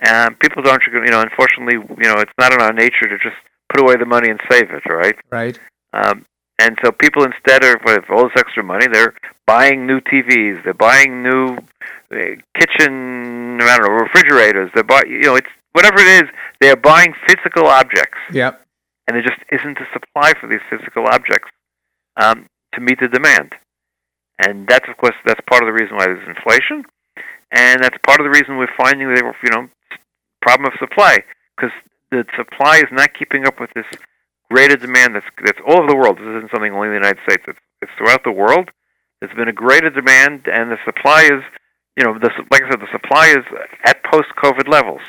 [0.00, 3.36] And people don't, you know, unfortunately, you know, it's not in our nature to just
[3.72, 5.16] put away the money and save it, right?
[5.30, 5.58] Right.
[5.92, 6.24] Um,
[6.60, 9.14] and so people instead of with all this extra money, they're
[9.46, 11.58] buying new TVs, they're buying new
[12.10, 14.70] kitchen, I don't know, refrigerators.
[14.74, 16.30] They're buying, you know, it's whatever it is.
[16.60, 18.18] They're buying physical objects.
[18.32, 18.64] Yep.
[19.06, 21.48] And there just isn't a supply for these physical objects
[22.16, 23.54] um, to meet the demand.
[24.38, 26.84] And that's of course that's part of the reason why there's inflation,
[27.50, 29.68] and that's part of the reason we're finding the you know
[30.40, 31.18] problem of supply
[31.56, 31.74] because
[32.12, 33.86] the supply is not keeping up with this
[34.50, 36.18] greater demand that's that's all over the world.
[36.18, 37.42] This isn't something only in the United States.
[37.48, 38.70] It's, it's throughout the world.
[39.20, 41.42] There's been a greater demand, and the supply is,
[41.98, 43.44] you know, the, like I said, the supply is
[43.84, 45.02] at post-COVID levels.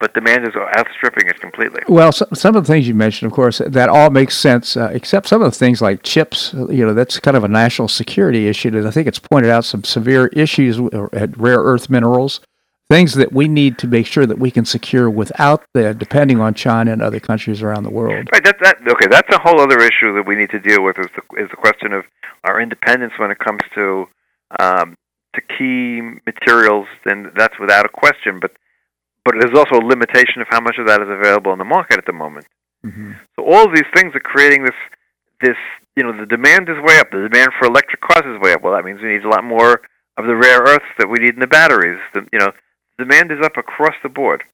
[0.00, 1.82] but demand is outstripping it completely.
[1.86, 4.90] Well, so, some of the things you mentioned, of course, that all makes sense, uh,
[4.92, 6.54] except some of the things like chips.
[6.54, 9.66] You know, that's kind of a national security issue, and I think it's pointed out
[9.66, 10.80] some severe issues
[11.12, 12.40] at rare earth minerals,
[12.88, 16.54] things that we need to make sure that we can secure without the depending on
[16.54, 18.26] China and other countries around the world.
[18.32, 18.42] Right.
[18.42, 19.06] That, that okay.
[19.08, 20.98] That's a whole other issue that we need to deal with.
[20.98, 22.04] Is the is the question of
[22.44, 24.06] our independence when it comes to
[24.58, 24.96] um,
[25.34, 26.86] to key materials.
[27.04, 28.40] Then that's without a question.
[28.40, 28.52] But
[29.24, 31.98] but there's also a limitation of how much of that is available in the market
[31.98, 32.46] at the moment.
[32.84, 33.12] Mm-hmm.
[33.36, 34.76] So all of these things are creating this
[35.42, 35.56] this
[35.96, 37.10] you know the demand is way up.
[37.10, 38.62] The demand for electric cars is way up.
[38.62, 39.80] Well, that means we need a lot more
[40.16, 42.00] of the rare earths that we need in the batteries.
[42.14, 42.52] The, you know,
[42.98, 44.44] demand is up across the board.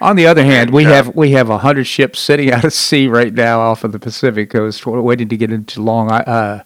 [0.00, 2.64] On the other hand, we And, uh, have we have a hundred ships sitting out
[2.64, 6.64] at sea right now off of the Pacific coast, waiting to get into Long uh,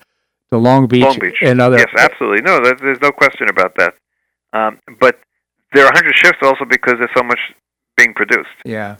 [0.50, 1.36] to Long Beach, Long Beach.
[1.42, 1.78] and other.
[1.78, 2.42] Yes, absolutely.
[2.42, 3.94] No, there's no question about that.
[4.52, 5.18] Um, but
[5.74, 7.38] there are 100 shifts also because there's so much
[7.96, 8.48] being produced.
[8.64, 8.96] Yeah.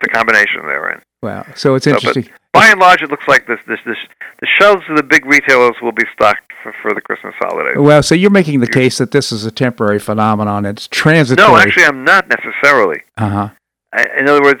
[0.00, 1.00] It's a combination there, right?
[1.22, 1.46] Wow.
[1.54, 2.28] So it's So, interesting.
[2.52, 3.96] By and large, it looks like this, this, this,
[4.40, 7.76] the shelves of the big retailers will be stocked for, for the Christmas holidays.
[7.78, 10.66] Well, so you're making the case that this is a temporary phenomenon.
[10.66, 11.48] It's transitory.
[11.48, 13.02] No, actually, I'm not necessarily.
[13.16, 13.48] Uh huh.
[13.94, 14.60] I, in other words,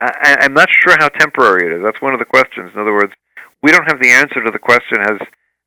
[0.00, 1.84] I- I'm not sure how temporary it is.
[1.84, 2.72] That's one of the questions.
[2.74, 3.12] In other words,
[3.62, 5.18] we don't have the answer to the question as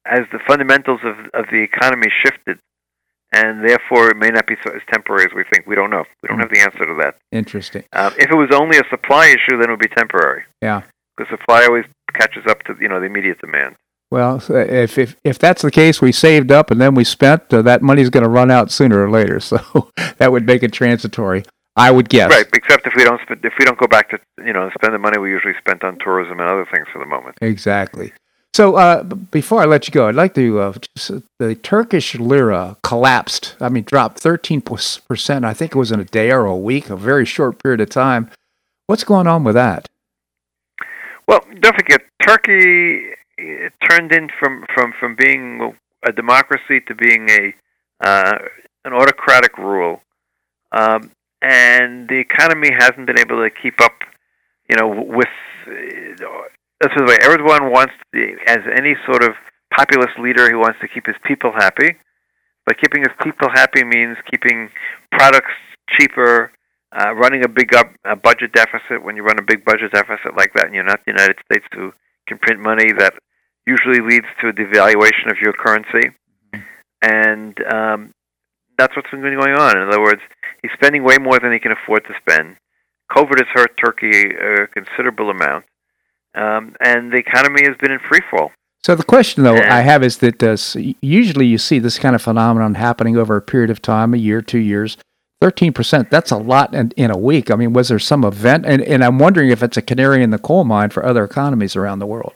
[0.05, 2.59] as the fundamentals of of the economy shifted,
[3.31, 5.67] and therefore it may not be so as temporary as we think.
[5.67, 6.03] We don't know.
[6.21, 7.15] We don't have the answer to that.
[7.31, 7.83] Interesting.
[7.93, 10.43] Um, if it was only a supply issue, then it would be temporary.
[10.61, 10.83] Yeah.
[11.17, 13.75] Because supply always catches up to you know the immediate demand.
[14.09, 17.53] Well, if if if that's the case, we saved up and then we spent.
[17.53, 19.39] Uh, that money's going to run out sooner or later.
[19.51, 21.43] So that would make it transitory.
[21.75, 22.29] I would guess.
[22.29, 22.47] Right.
[22.53, 24.99] Except if we don't spend, if we don't go back to you know spend the
[24.99, 27.37] money we usually spent on tourism and other things for the moment.
[27.41, 28.13] Exactly.
[28.53, 32.15] So uh, before I let you go, I'd like to uh, just, uh, the Turkish
[32.15, 33.55] lira collapsed.
[33.61, 35.45] I mean, dropped thirteen percent.
[35.45, 37.89] I think it was in a day or a week, a very short period of
[37.89, 38.29] time.
[38.87, 39.87] What's going on with that?
[41.27, 43.11] Well, don't forget, Turkey
[43.89, 47.53] turned in from, from, from being a democracy to being a
[48.05, 48.37] uh,
[48.83, 50.01] an autocratic rule,
[50.73, 53.93] um, and the economy hasn't been able to keep up.
[54.69, 55.27] You know, with
[55.67, 55.71] uh,
[56.81, 59.31] let's put it way, Erdogan wants, the, as any sort of
[59.75, 61.95] populist leader, he wants to keep his people happy.
[62.65, 64.69] But keeping his people happy means keeping
[65.11, 65.53] products
[65.99, 66.51] cheaper,
[66.95, 69.03] uh, running a big up, a budget deficit.
[69.03, 71.65] When you run a big budget deficit like that, and you're not the United States
[71.73, 71.91] who
[72.27, 73.13] can print money, that
[73.65, 76.11] usually leads to a devaluation of your currency,
[77.01, 78.13] and um,
[78.81, 79.77] that's what's been going on.
[79.77, 80.21] In other words,
[80.61, 82.57] he's spending way more than he can afford to spend.
[83.11, 85.65] COVID has hurt Turkey a considerable amount,
[86.35, 88.51] um, and the economy has been in free fall.
[88.83, 89.57] So the question, though.
[89.57, 90.57] I have is that uh,
[91.01, 94.41] usually you see this kind of phenomenon happening over a period of time, a year,
[94.41, 94.97] two years.
[95.39, 97.51] Thirteen percent—that's a lot in, in a week.
[97.51, 98.65] I mean, was there some event?
[98.65, 101.75] And, and I'm wondering if it's a canary in the coal mine for other economies
[101.75, 102.33] around the world.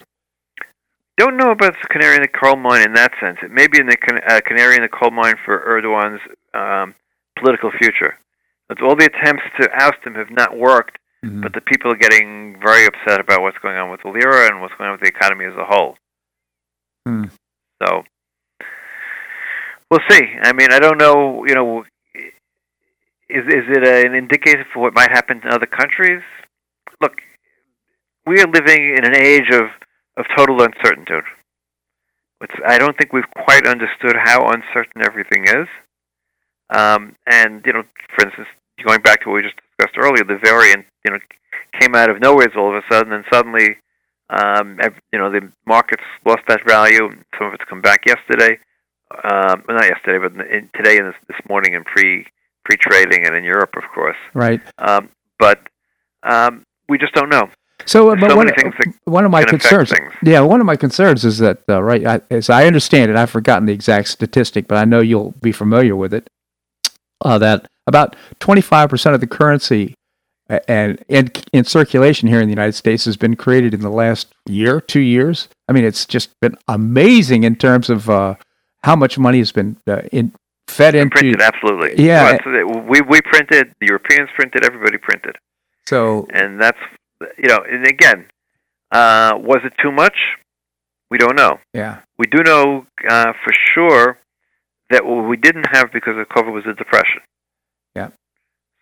[1.17, 3.37] Don't know about the canary in the coal mine in that sense.
[3.41, 6.21] It may be in the can- uh, canary in the coal mine for Erdogan's
[6.53, 6.95] um,
[7.39, 8.17] political future.
[8.67, 11.41] But all the attempts to oust him have not worked, Mhm.
[11.41, 14.61] but the people are getting very upset about what's going on with the lira and
[14.61, 15.97] what's going on with the economy as a whole.
[17.05, 17.25] Hmm.
[17.83, 18.03] So
[19.89, 20.35] we'll see.
[20.41, 21.45] I mean, I don't know.
[21.45, 21.85] You know,
[23.29, 26.23] is is it an indicator for what might happen in other countries?
[27.01, 27.21] Look,
[28.25, 29.69] we are living in an age of
[30.17, 31.13] of total uncertainty.
[32.41, 35.67] It's, I don't think we've quite understood how uncertain everything is.
[36.69, 37.83] Um, and you know,
[38.15, 38.47] for instance,
[38.85, 41.19] going back to what we just discussed earlier, the variant you know
[41.79, 43.77] came out of nowhere all of a sudden, and suddenly
[44.29, 44.79] um,
[45.13, 47.09] you know the markets lost that value.
[47.37, 48.57] Some of it's come back yesterday,
[49.23, 52.25] um, well, not yesterday, but in, today and this, this morning in pre
[52.63, 54.17] pre trading and in Europe, of course.
[54.33, 54.61] Right.
[54.79, 55.59] Um, but
[56.23, 57.49] um, we just don't know.
[57.85, 59.93] So, uh, but so one, many things that one of my concerns,
[60.23, 63.29] yeah, one of my concerns is that, uh, right, I, as I understand it, I've
[63.29, 66.27] forgotten the exact statistic, but I know you'll be familiar with it.
[67.21, 69.95] Uh, that about 25% of the currency
[70.47, 74.33] and in, in circulation here in the United States has been created in the last
[74.45, 75.47] year, two years.
[75.67, 78.35] I mean, it's just been amazing in terms of uh,
[78.83, 80.33] how much money has been uh, in,
[80.67, 81.15] fed into.
[81.15, 82.03] printed absolutely.
[82.03, 82.37] Yeah.
[82.45, 83.73] Well, we we printed.
[83.79, 84.63] The Europeans printed.
[84.63, 85.35] Everybody printed.
[85.87, 86.77] So, and that's
[87.37, 88.25] you know and again
[88.91, 90.15] uh, was it too much?
[91.09, 91.59] We don't know.
[91.73, 94.19] Yeah, we do know uh, for sure
[94.89, 97.21] that what we didn't have because of covid was a depression.
[97.95, 98.09] Yeah.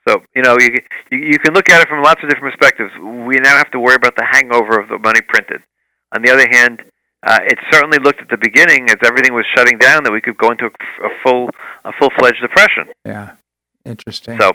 [0.07, 0.69] so you know you,
[1.11, 2.91] you you can look at it from lots of different perspectives.
[2.99, 5.61] We now have to worry about the hangover of the money printed.
[6.15, 6.84] On the other hand
[7.25, 10.38] uh, it certainly looked at the beginning as everything was shutting down that we could
[10.38, 11.49] go into a, a full
[11.86, 12.86] a full fledged depression.
[13.05, 13.31] Yeah,
[13.86, 14.38] interesting.
[14.39, 14.51] so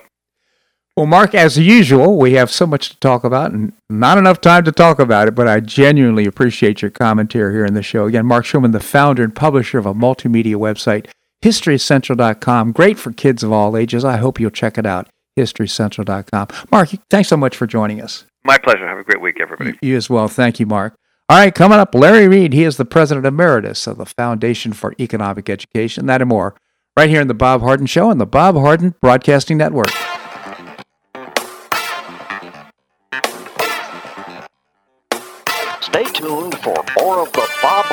[0.99, 4.65] Well, Marc, as usual, we have so much to talk about and not enough time
[4.65, 8.07] to talk about it, but I genuinely appreciate your commentary here in the show.
[8.07, 11.07] Again, Marc Schulman, the founder and publisher of a multimedia website,
[11.45, 12.73] HistoryCentral.com.
[12.73, 14.05] Great for kids of all ages.
[14.05, 16.49] I hope you'll check it out, HistoryCentral.com.
[16.73, 18.25] Marc, thanks so much for joining us.
[18.43, 18.85] My pleasure.
[18.85, 19.79] Have a great week, everybody.
[19.81, 20.27] You as well.
[20.27, 20.97] Thank you, Marc.
[21.29, 22.53] All right, coming up, Larry Reed.
[22.53, 26.07] He is the president emeritus of the Foundation for Economic Education.
[26.07, 26.57] That and more
[26.97, 29.91] right here in the Bob Harden Show on the Bob Harden Broadcasting Network.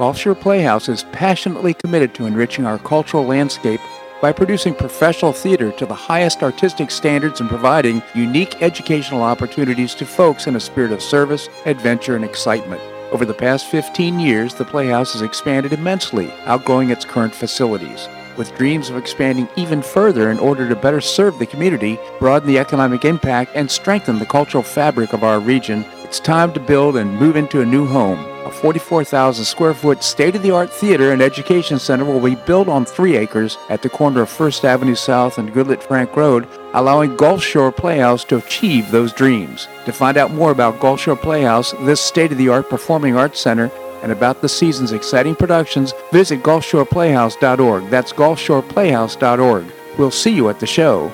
[0.00, 3.82] Gulf Shore Playhouse is passionately committed to enriching our cultural landscape
[4.22, 10.06] by producing professional theater to the highest artistic standards and providing unique educational opportunities to
[10.06, 12.80] folks in a spirit of service, adventure, and excitement.
[13.12, 18.08] Over the past 15 years, the Playhouse has expanded immensely, outgrowing its current facilities.
[18.36, 22.58] With dreams of expanding even further in order to better serve the community, broaden the
[22.58, 27.18] economic impact, and strengthen the cultural fabric of our region, it's time to build and
[27.18, 28.18] move into a new home.
[28.46, 32.68] A 44,000 square foot state of the art theater and education center will be built
[32.68, 37.16] on three acres at the corner of First Avenue South and Goodlette Frank Road, allowing
[37.16, 39.68] Gulf Shore Playhouse to achieve those dreams.
[39.84, 43.40] To find out more about Gulf Shore Playhouse, this state of the art performing arts
[43.40, 43.70] center,
[44.02, 47.88] and about the season's exciting productions, visit GulfShorePlayhouse.org.
[47.90, 49.72] That's GulfShorePlayhouse.org.
[49.98, 51.12] We'll see you at the show.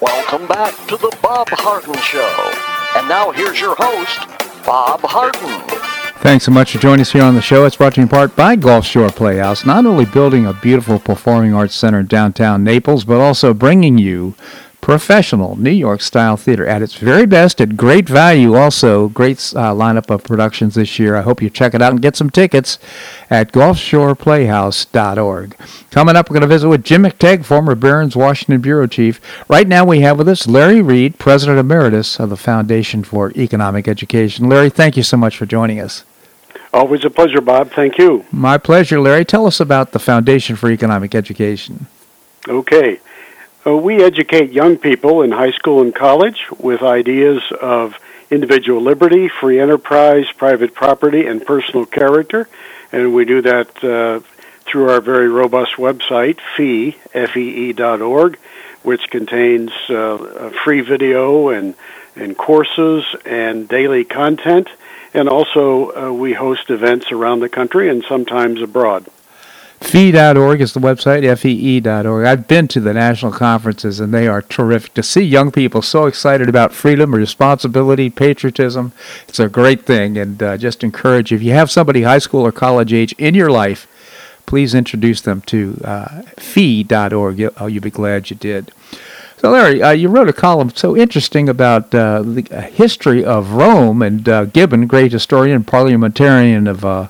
[0.00, 2.52] Welcome back to the Bob Harden Show.
[2.96, 4.18] And now here's your host,
[4.64, 5.89] Bob Harden.
[6.20, 7.64] Thanks so much for joining us here on the show.
[7.64, 10.98] It's brought to you in part by Gulf Shore Playhouse, not only building a beautiful
[10.98, 14.34] performing arts center in downtown Naples, but also bringing you
[14.82, 18.54] professional New York style theater at its very best at great value.
[18.54, 21.16] Also, great uh, lineup of productions this year.
[21.16, 22.78] I hope you check it out and get some tickets
[23.30, 25.56] at GulfShorePlayhouse.org.
[25.90, 29.22] Coming up, we're going to visit with Jim McTague, former Barron's Washington Bureau Chief.
[29.48, 33.88] Right now, we have with us Larry Reed, President Emeritus of the Foundation for Economic
[33.88, 34.50] Education.
[34.50, 36.04] Larry, thank you so much for joining us.
[36.72, 37.72] Always a pleasure, Bob.
[37.72, 38.24] Thank you.
[38.30, 39.24] My pleasure, Larry.
[39.24, 41.86] Tell us about the Foundation for Economic Education.
[42.48, 43.00] Okay.
[43.66, 47.98] Uh, we educate young people in high school and college with ideas of
[48.30, 52.48] individual liberty, free enterprise, private property, and personal character.
[52.92, 54.20] And we do that uh,
[54.64, 58.38] through our very robust website, fee, F-E-E dot org,
[58.82, 61.74] which contains uh, free video and,
[62.14, 64.68] and courses and daily content
[65.14, 69.06] and also uh, we host events around the country and sometimes abroad.
[69.80, 72.26] Fee.org is the website, F-E-E.org.
[72.26, 74.92] I've been to the national conferences, and they are terrific.
[74.94, 78.92] To see young people so excited about freedom, responsibility, patriotism,
[79.26, 80.18] it's a great thing.
[80.18, 83.50] And uh, just encourage, if you have somebody high school or college age in your
[83.50, 83.88] life,
[84.44, 87.38] please introduce them to uh, Fee.org.
[87.38, 88.72] You'll, oh, you'll be glad you did.
[89.40, 92.42] So, Larry, uh, you wrote a column so interesting about uh, the
[92.74, 97.08] history of Rome, and uh, Gibbon, great historian, and parliamentarian of uh,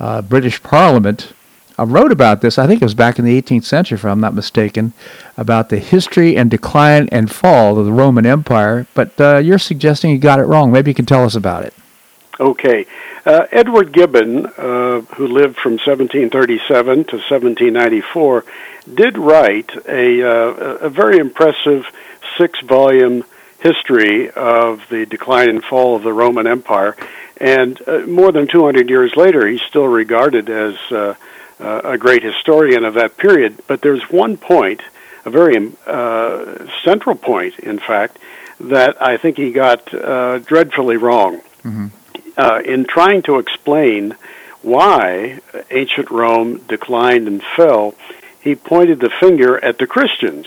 [0.00, 1.34] uh, British Parliament,
[1.78, 2.56] uh, wrote about this.
[2.56, 4.94] I think it was back in the 18th century, if I'm not mistaken,
[5.36, 8.86] about the history and decline and fall of the Roman Empire.
[8.94, 9.12] But
[9.44, 10.72] you're suggesting you got it wrong.
[10.72, 11.74] Maybe you can tell us about it.
[12.40, 12.86] Okay.
[13.26, 18.44] Uh, Edward Gibbon, uh, who lived from 1737 to 1794,
[18.94, 20.50] did write a, uh,
[20.82, 21.86] a very impressive
[22.38, 23.24] six volume
[23.58, 26.96] history of the decline and fall of the Roman Empire.
[27.38, 31.14] And uh, more than 200 years later, he's still regarded as uh,
[31.58, 33.60] uh, a great historian of that period.
[33.66, 34.82] But there's one point,
[35.24, 38.20] a very uh, central point, in fact,
[38.60, 41.88] that I think he got dreadfully wrong mm-hmm.
[42.36, 44.16] Uh, in trying to explain
[44.62, 47.94] why ancient Rome declined and fell.
[48.40, 50.46] He pointed the finger at the Christians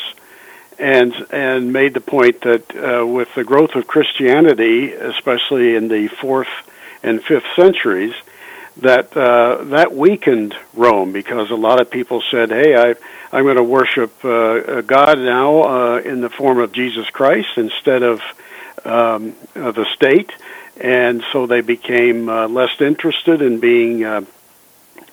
[0.79, 6.07] and and made the point that uh, with the growth of Christianity, especially in the
[6.07, 6.47] fourth
[7.03, 8.13] and fifth centuries,
[8.77, 12.95] that uh, that weakened Rome because a lot of people said, "Hey, I,
[13.31, 18.03] I'm going to worship uh, God now uh, in the form of Jesus Christ instead
[18.03, 18.21] of
[18.85, 20.31] um, the state,"
[20.79, 24.21] and so they became uh, less interested in being uh,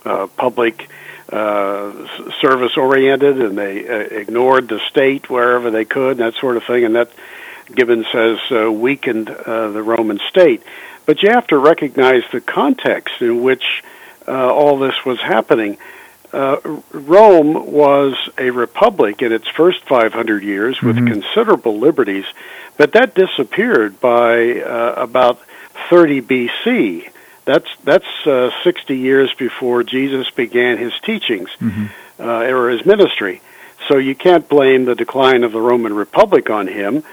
[0.05, 0.89] uh, public
[1.29, 1.93] uh,
[2.41, 6.65] service oriented, and they uh, ignored the state wherever they could, and that sort of
[6.65, 6.85] thing.
[6.85, 7.11] And that
[7.75, 10.63] Gibbon says uh, weakened uh, the Roman state.
[11.05, 13.83] But you have to recognize the context in which
[14.27, 15.79] uh, all this was happening.
[16.33, 16.59] Uh,
[16.93, 21.07] Rome was a republic in its first 500 years with mm-hmm.
[21.07, 22.25] considerable liberties,
[22.77, 25.41] but that disappeared by uh, about
[25.91, 27.11] 30 BC.
[27.45, 31.87] That's that's uh, 60 years before Jesus began his teachings mm-hmm.
[32.21, 33.41] uh, or his ministry.
[33.89, 37.05] So you can't blame the decline of the Roman Republic on him.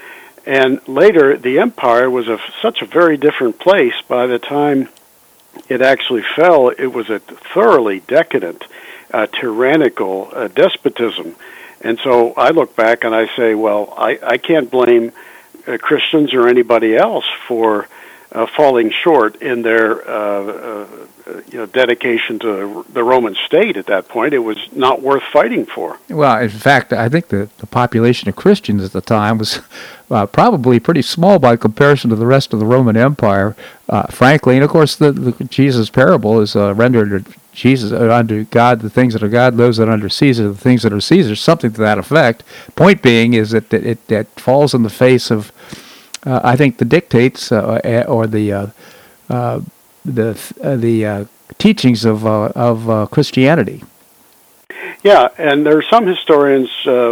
[0.46, 3.94] And later, the empire was a, such a very different place.
[4.08, 4.90] By the time
[5.70, 8.66] it actually fell, it was a thoroughly decadent,
[9.12, 11.36] uh, tyrannical uh, despotism.
[11.82, 15.12] And so I look back and I say, well, I, I can't blame
[15.68, 17.88] uh, Christians or anybody else for
[18.34, 20.88] uh, falling short in their uh, uh,
[21.52, 24.34] you know dedication to the Roman state at that point.
[24.34, 26.00] It was not worth fighting for.
[26.10, 29.62] Well, in fact, I think the, the population of Christians at the time was
[30.12, 33.56] uh, probably pretty small by comparison to the rest of the Roman Empire,
[33.88, 34.56] uh, frankly.
[34.56, 38.90] And of course, the, the Jesus parable is uh, rendered Jesus uh, under God the
[38.90, 41.72] things that are God, those that are under Caesar the things that are Caesar, something
[41.72, 42.44] to that effect.
[42.76, 45.52] Point being is that it, it, it falls in the face of
[46.26, 48.68] uh, I think the dictates uh, or the uh,
[49.30, 49.62] uh
[50.06, 50.38] the
[50.78, 51.26] the uh,
[51.58, 53.84] teachings of of Christianity.
[55.04, 56.70] Yeah, and there are some historians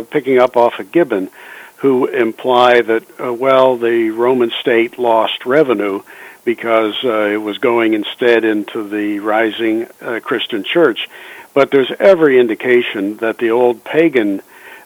[0.10, 1.30] picking up off of Gibbon
[1.78, 6.04] who imply that well, the Roman state lost revenue
[6.44, 9.88] because it was going instead into the rising
[10.22, 11.10] Christian church.
[11.54, 14.42] But there's every indication that the old pagan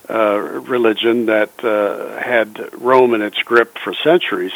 [0.10, 4.54] uh, religion that uh, had Rome in its grip for centuries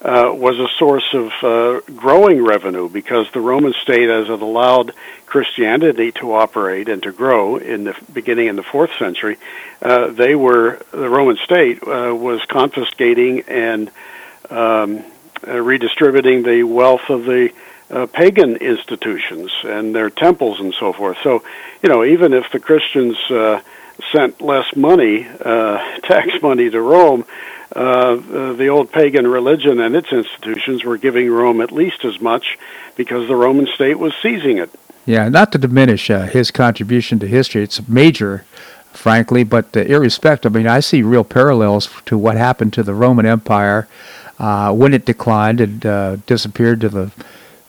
[0.00, 4.92] uh, was a source of uh, growing revenue because the Roman state, as it allowed
[5.26, 9.38] Christianity to operate and to grow in the beginning in the fourth century,
[9.82, 13.90] uh, they were the Roman state uh, was confiscating and
[14.50, 15.04] um,
[15.46, 17.52] uh, redistributing the wealth of the
[17.90, 21.18] uh, pagan institutions and their temples and so forth.
[21.22, 21.42] So,
[21.82, 23.60] you know, even if the Christians uh,
[24.12, 27.24] sent less money, uh, tax money to Rome,
[27.74, 32.20] uh, uh, the old pagan religion and its institutions were giving Rome at least as
[32.20, 32.58] much
[32.96, 34.70] because the Roman state was seizing it.
[35.04, 38.44] Yeah, not to diminish uh, his contribution to history, it's major,
[38.92, 42.94] frankly, but uh, irrespective, I mean, I see real parallels to what happened to the
[42.94, 43.88] Roman Empire
[44.38, 47.10] uh, when it declined and uh, disappeared to the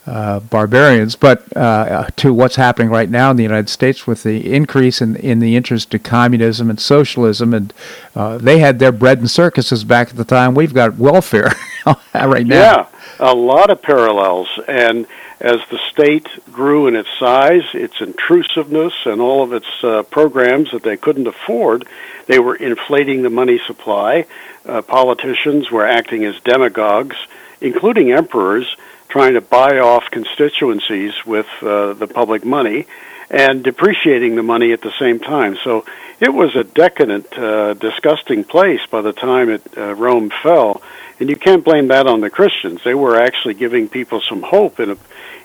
[0.10, 4.52] uh, barbarians, but uh, to what's happening right now in the United States with the
[4.52, 7.54] increase in, in the interest to communism and socialism.
[7.54, 7.72] And
[8.16, 10.56] uh, they had their bread and circuses back at the time.
[10.56, 11.52] We've got welfare
[12.16, 12.56] right now.
[12.56, 12.88] Yeah,
[13.20, 14.50] a lot of parallels.
[14.68, 15.06] And
[15.40, 20.72] as the state grew in its size, its intrusiveness, and all of its uh, programs
[20.72, 21.88] that they couldn't afford,
[22.26, 24.26] they were inflating the money supply.
[24.66, 27.16] Uh, politicians were acting as demagogues,
[27.62, 28.76] including emperors
[29.10, 32.88] trying to buy off constituencies with uh, the public money
[33.30, 35.58] and depreciating the money at the same time.
[35.64, 35.86] So
[36.20, 40.82] it was a decadent, uh, disgusting place by the time it, uh, Rome fell.
[41.20, 42.82] And you can't blame that on the Christians.
[42.84, 44.98] They were actually giving people some hope in a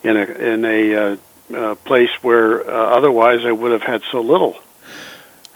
[0.05, 1.17] in a in a uh,
[1.53, 4.57] uh, place where uh, otherwise they would have had so little.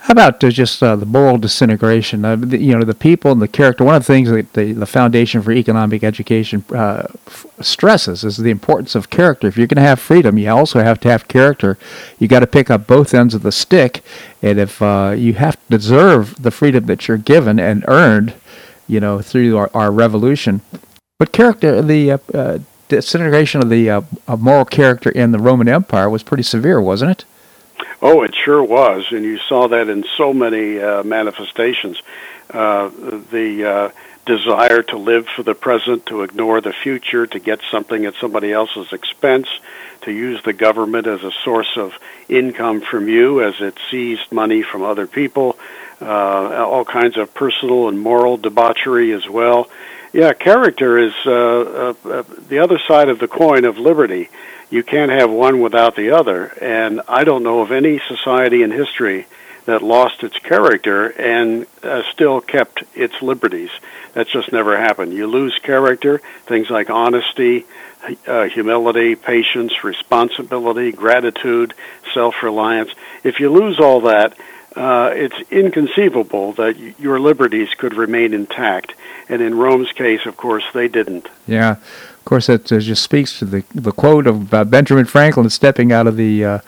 [0.01, 2.23] How about uh, just uh, the moral disintegration?
[2.23, 3.83] Uh, the, you know, the people and the character.
[3.83, 8.37] One of the things that the, the Foundation for Economic Education uh, f- stresses is
[8.37, 9.47] the importance of character.
[9.47, 11.77] If you're going to have freedom, you also have to have character.
[12.17, 14.01] You got to pick up both ends of the stick,
[14.41, 18.33] and if uh, you have to deserve the freedom that you're given and earned,
[18.87, 20.61] you know, through our, our revolution.
[21.19, 24.05] But character, the uh, disintegration of the
[24.39, 27.25] moral character in the Roman Empire was pretty severe, wasn't it?
[28.01, 32.01] Oh, it sure was, and you saw that in so many uh, manifestations.
[32.49, 32.89] Uh,
[33.31, 33.89] the uh,
[34.25, 38.53] desire to live for the present, to ignore the future, to get something at somebody
[38.53, 39.47] else's expense,
[40.01, 41.93] to use the government as a source of
[42.29, 45.57] income from you as it seized money from other people,
[46.01, 49.67] uh, all kinds of personal and moral debauchery as well.
[50.13, 54.29] Yeah, character is uh, uh, uh, the other side of the coin of liberty.
[54.69, 58.71] You can't have one without the other, and I don't know of any society in
[58.71, 59.25] history
[59.65, 63.71] that lost its character and uh, still kept its liberties.
[64.13, 65.13] That's just never happened.
[65.13, 67.65] You lose character, things like honesty,
[68.27, 71.73] uh, humility, patience, responsibility, gratitude,
[72.13, 72.91] self-reliance.
[73.23, 74.37] If you lose all that,
[74.75, 78.93] uh, it's inconceivable that y- your liberties could remain intact.
[79.27, 81.27] And in Rome's case, of course, they didn't.
[81.47, 85.49] Yeah, of course, that uh, just speaks to the the quote of uh, Benjamin Franklin
[85.49, 86.59] stepping out of the uh,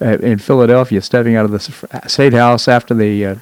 [0.00, 3.34] uh in Philadelphia, stepping out of the state house after the uh,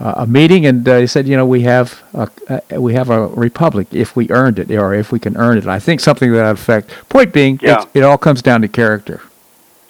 [0.00, 3.88] uh, a meeting, and he said, "You know, we have a, we have a republic
[3.90, 6.54] if we earned it, or if we can earn it." I think something to that
[6.54, 6.90] effect.
[7.08, 7.84] Point being, yeah.
[7.94, 9.22] it all comes down to character.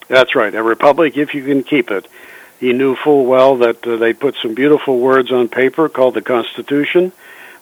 [0.09, 0.55] That's right.
[0.55, 2.07] A republic, if you can keep it.
[2.59, 7.13] He knew full well that they put some beautiful words on paper called the Constitution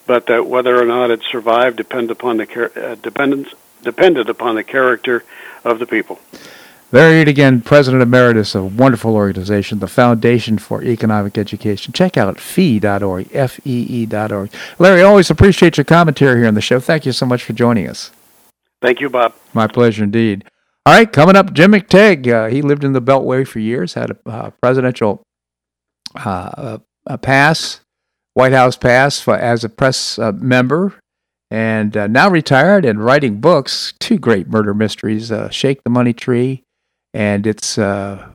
[0.07, 3.49] but that whether or not it survived depend upon the uh, dependence
[3.83, 5.25] depended upon the character
[5.65, 6.19] of the people.
[6.93, 11.93] There it again, President Emeritus of a wonderful organization, the Foundation for Economic Education.
[11.93, 14.51] Check out fee.org, F-E-E.org.
[14.79, 16.79] Larry, always appreciate your commentary here on the show.
[16.79, 18.13] Thank you so much for joining us.
[18.81, 19.35] Thank you, Bob.
[19.53, 20.45] My pleasure indeed.
[20.87, 22.28] All right, coming up, Jim McTague.
[22.28, 25.20] Uh, he lived in the Beltway for years, had a uh, presidential
[26.14, 26.78] uh,
[27.22, 27.80] pass
[28.34, 30.95] White House pass for, as a press uh, member
[31.51, 33.95] and uh, now retired and writing books.
[33.99, 36.62] Two great murder mysteries uh, Shake the Money Tree
[37.12, 38.30] and it's Follow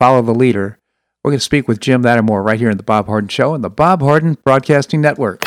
[0.00, 0.78] the Leader.
[1.22, 3.28] We're going to speak with Jim that and more right here in The Bob Harden
[3.28, 5.44] Show on the Bob Harden Broadcasting Network.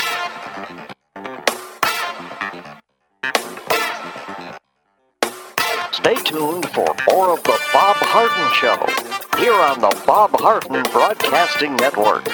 [6.06, 8.78] Stay tuned for more of The Bob Harden Show
[9.40, 12.28] here on the Bob Harden Broadcasting Network.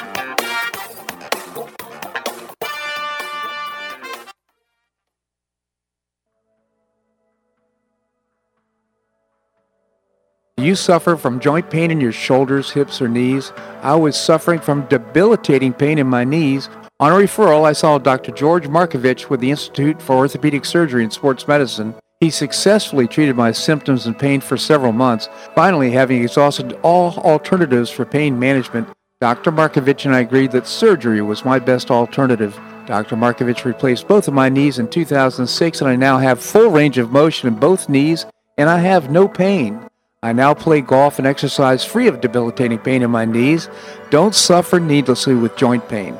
[10.58, 13.54] you suffer from joint pain in your shoulders, hips, or knees?
[13.82, 16.70] I was suffering from debilitating pain in my knees.
[17.00, 18.34] On a referral, I saw Dr.
[18.34, 21.96] George Markovich with the Institute for Orthopedic Surgery and Sports Medicine.
[22.22, 25.28] He successfully treated my symptoms and pain for several months.
[25.56, 28.88] Finally, having exhausted all alternatives for pain management,
[29.20, 29.52] Dr.
[29.52, 32.60] Markovich and I agreed that surgery was my best alternative.
[32.86, 33.16] Dr.
[33.16, 37.12] Markovich replaced both of my knees in 2006, and I now have full range of
[37.12, 39.90] motion in both knees, and I have no pain.
[40.22, 43.68] I now play golf and exercise free of debilitating pain in my knees.
[44.12, 46.20] Don't suffer needlessly with joint pain.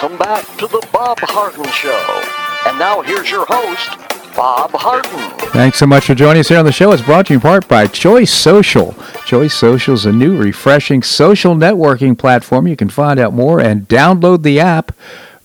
[0.00, 2.22] Welcome back to the Bob Harden Show.
[2.66, 3.98] And now here's your host,
[4.34, 5.38] Bob Harden.
[5.50, 6.90] Thanks so much for joining us here on the show.
[6.92, 8.94] It's brought to you in part by Choice Social.
[9.26, 12.66] Choice Social is a new, refreshing social networking platform.
[12.66, 14.96] You can find out more and download the app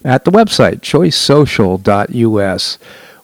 [0.06, 2.78] at the website, choicesocial.us.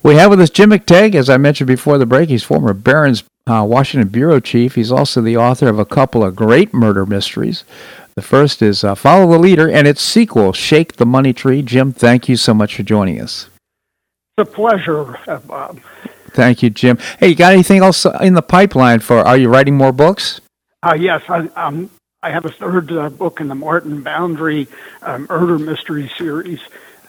[0.03, 3.23] We have with us Jim McTague, As I mentioned before the break, he's former Barron's
[3.47, 4.75] uh, Washington bureau chief.
[4.75, 7.63] He's also the author of a couple of great murder mysteries.
[8.15, 11.61] The first is uh, Follow the Leader and its sequel, Shake the Money Tree.
[11.61, 13.49] Jim, thank you so much for joining us.
[14.37, 15.79] It's a pleasure, uh, Bob.
[16.31, 16.97] Thank you, Jim.
[17.19, 19.19] Hey, you got anything else in the pipeline for?
[19.19, 20.39] Are you writing more books?
[20.83, 21.89] Uh, yes, I, um,
[22.23, 24.67] I have a third uh, book in the Martin Boundary
[25.01, 26.59] uh, murder mystery series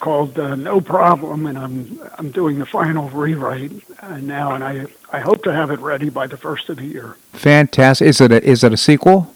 [0.03, 4.85] called uh, No Problem, and I'm I'm doing the final rewrite uh, now, and I
[5.13, 7.15] I hope to have it ready by the first of the year.
[7.31, 8.09] Fantastic!
[8.09, 9.33] Is it a, is it a sequel?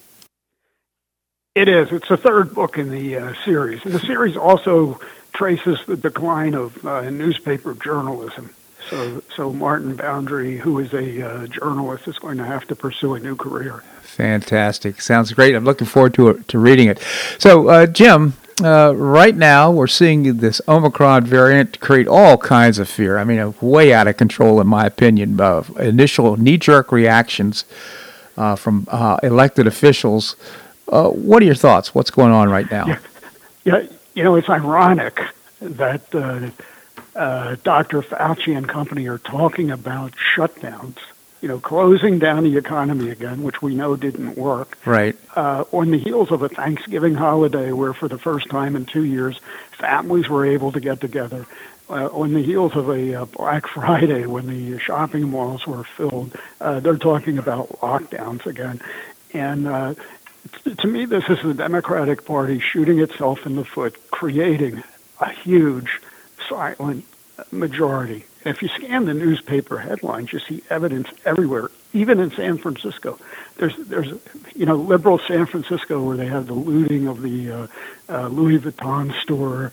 [1.56, 1.92] It is.
[1.94, 5.00] It's the third book in the uh, series, and the series also
[5.34, 8.54] traces the decline of uh, newspaper journalism.
[8.90, 13.16] So, so Martin Boundary, who is a uh, journalist, is going to have to pursue
[13.16, 13.84] a new career.
[14.02, 15.02] Fantastic.
[15.02, 15.56] Sounds great.
[15.56, 17.00] I'm looking forward to to reading it.
[17.38, 18.34] So, uh, Jim,
[18.64, 23.18] uh, right now we're seeing this Omicron variant create all kinds of fear.
[23.18, 25.40] I mean, way out of control, in my opinion.
[25.40, 27.66] Uh, initial knee-jerk reactions
[28.36, 30.36] uh, from uh, elected officials.
[30.88, 31.94] Uh, what are your thoughts?
[31.94, 32.88] What's going on right now?
[32.88, 33.00] Yeah,
[33.64, 35.22] yeah you know, it's ironic
[35.62, 38.02] that Dr.
[38.02, 40.98] Fauci and company are talking about shutdowns
[41.48, 44.78] you know, closing down the economy again, which we know didn't work.
[44.86, 45.16] Right.
[45.34, 49.06] Uh, on the heels of a Thanksgiving holiday where, for the first time in two
[49.06, 49.40] years,
[49.72, 51.46] families were able to get together.
[51.90, 56.36] Uh, on the heels of a uh, Black Friday when the shopping malls were filled,
[56.60, 58.82] uh, they're talking about lockdowns again.
[59.34, 59.94] And uh,
[60.66, 64.84] to me, this is the Democratic Party shooting itself in the foot, creating
[65.22, 66.02] a huge
[66.50, 67.06] silent
[67.54, 73.18] majority if you scan the newspaper headlines, you see evidence everywhere, even in San Francisco.
[73.58, 74.08] There's, there's,
[74.56, 77.68] you know, liberal San Francisco where they have the looting of the uh,
[78.10, 79.72] uh, Louis Vuitton store,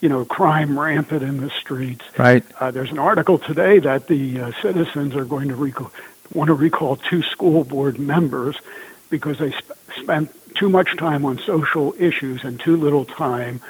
[0.00, 2.04] you know, crime rampant in the streets.
[2.18, 2.44] Right.
[2.60, 5.92] Uh, there's an article today that the uh, citizens are going to recall,
[6.32, 8.56] want to recall two school board members
[9.10, 13.60] because they sp- spent too much time on social issues and too little time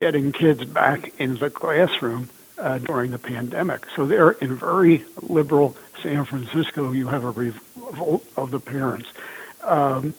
[0.00, 2.28] getting kids back in the classroom
[2.58, 3.86] uh, during the pandemic.
[3.94, 9.08] So there, in very liberal San Francisco, you have a revolt of the parents.
[9.62, 10.14] Um,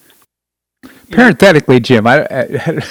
[1.11, 2.83] Parenthetically, Jim, I, I,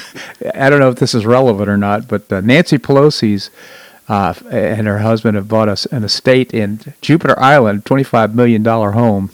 [0.54, 3.50] I, don't know if this is relevant or not, but uh, Nancy Pelosi's
[4.08, 9.30] uh, and her husband have bought us an estate in Jupiter Island, $25 million home.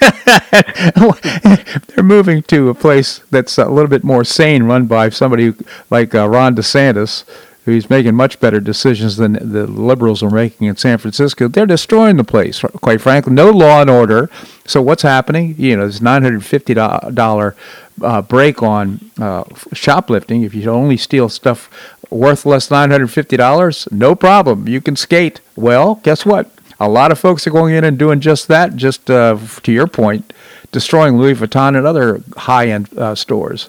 [1.88, 5.54] They're moving to a place that's a little bit more sane, run by somebody
[5.90, 7.24] like uh, Ron DeSantis,
[7.72, 11.48] who's making much better decisions than the liberals are making in San Francisco.
[11.48, 13.32] They're destroying the place, quite frankly.
[13.32, 14.30] No law and order.
[14.66, 15.54] So what's happening?
[15.58, 17.54] You know, this $950
[18.02, 20.42] uh, break on uh, shoplifting.
[20.42, 21.70] If you only steal stuff
[22.10, 24.68] worth less than $950, no problem.
[24.68, 25.40] You can skate.
[25.56, 26.50] Well, guess what?
[26.78, 29.86] A lot of folks are going in and doing just that, just uh, to your
[29.86, 30.32] point,
[30.72, 33.68] destroying Louis Vuitton and other high-end uh, stores.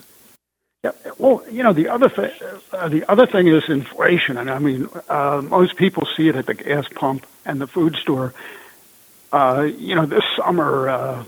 [0.84, 2.32] Yeah, well, you know the other thing,
[2.74, 6.48] uh, the other thing is inflation, and I mean uh, most people see it at
[6.48, 8.34] the gas pump and the food store.
[9.32, 11.24] Uh, you know, this summer uh,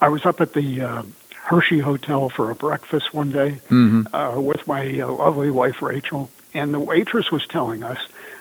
[0.00, 1.02] I was up at the uh,
[1.34, 4.12] Hershey Hotel for a breakfast one day mm-hmm.
[4.12, 8.00] uh, with my uh, lovely wife Rachel, and the waitress was telling us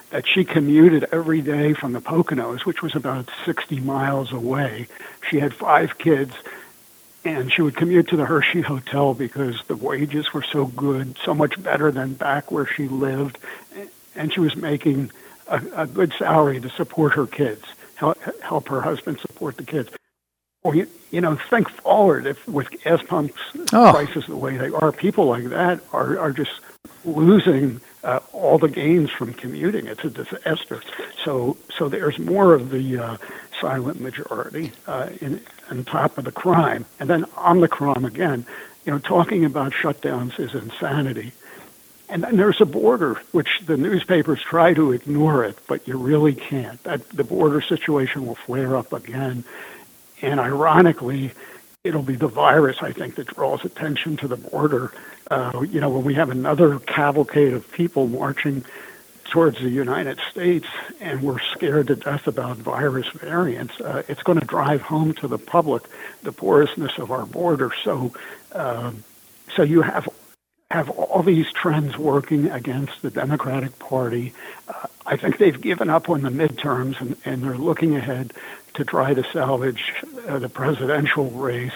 [0.09, 4.88] that she commuted every day from the Poconos, which was about 60 miles away.
[5.30, 6.34] She had five kids
[7.24, 11.34] and she would commute to the Hershey Hotel because the wages were so good, so
[11.34, 13.38] much better than back where she lived,
[14.15, 15.11] and she was making
[15.47, 17.63] a, a good salary to support her kids,
[17.95, 19.89] help, help her husband support the kids.
[20.63, 23.39] Well, you, you know, think forward if with gas pumps
[23.74, 23.91] oh.
[23.91, 26.59] prices the way they are, people like that are are just
[27.05, 29.88] losing uh, all the gains from commuting.
[29.88, 30.82] It's a disaster.
[31.24, 33.18] So so there's more of the uh,
[33.59, 36.85] silent majority uh, in, on top of the crime.
[36.99, 38.45] And then on the crime again,
[38.85, 41.33] you know, talking about shutdowns is insanity.
[42.09, 46.33] And then there's a border, which the newspapers try to ignore it, but you really
[46.33, 46.81] can't.
[46.83, 49.43] That the border situation will flare up again,
[50.21, 51.31] and ironically,
[51.83, 54.93] it'll be the virus I think that draws attention to the border.
[55.29, 58.63] Uh, you know, when we have another cavalcade of people marching
[59.30, 60.67] towards the United States
[60.99, 65.28] and we're scared to death about virus variants, uh, it's going to drive home to
[65.28, 65.84] the public
[66.23, 67.71] the porousness of our border.
[67.84, 68.13] So,
[68.53, 68.91] uh,
[69.55, 70.07] so you have
[70.69, 74.34] have all these trends working against the Democratic Party.
[74.67, 78.34] Uh, I think they've given up on the midterms and, and they're looking ahead
[78.73, 79.93] to try to salvage
[80.28, 81.73] uh, the presidential race.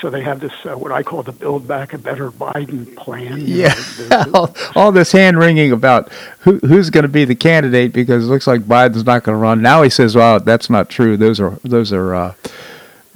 [0.00, 3.40] So they have this uh, what I call the Build Back a Better Biden plan.
[3.40, 3.74] Yeah,
[4.10, 6.10] know, all, all, this hand wringing about
[6.40, 9.40] who, who's going to be the candidate because it looks like Biden's not going to
[9.40, 9.62] run.
[9.62, 11.16] Now he says, "Well, that's not true.
[11.16, 12.34] Those are those are uh,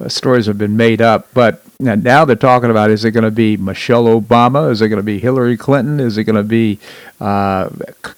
[0.07, 3.57] stories have been made up." But now they're talking about: is it going to be
[3.57, 4.71] Michelle Obama?
[4.71, 5.99] Is it going to be Hillary Clinton?
[5.99, 6.79] Is it going to be
[7.19, 7.69] uh,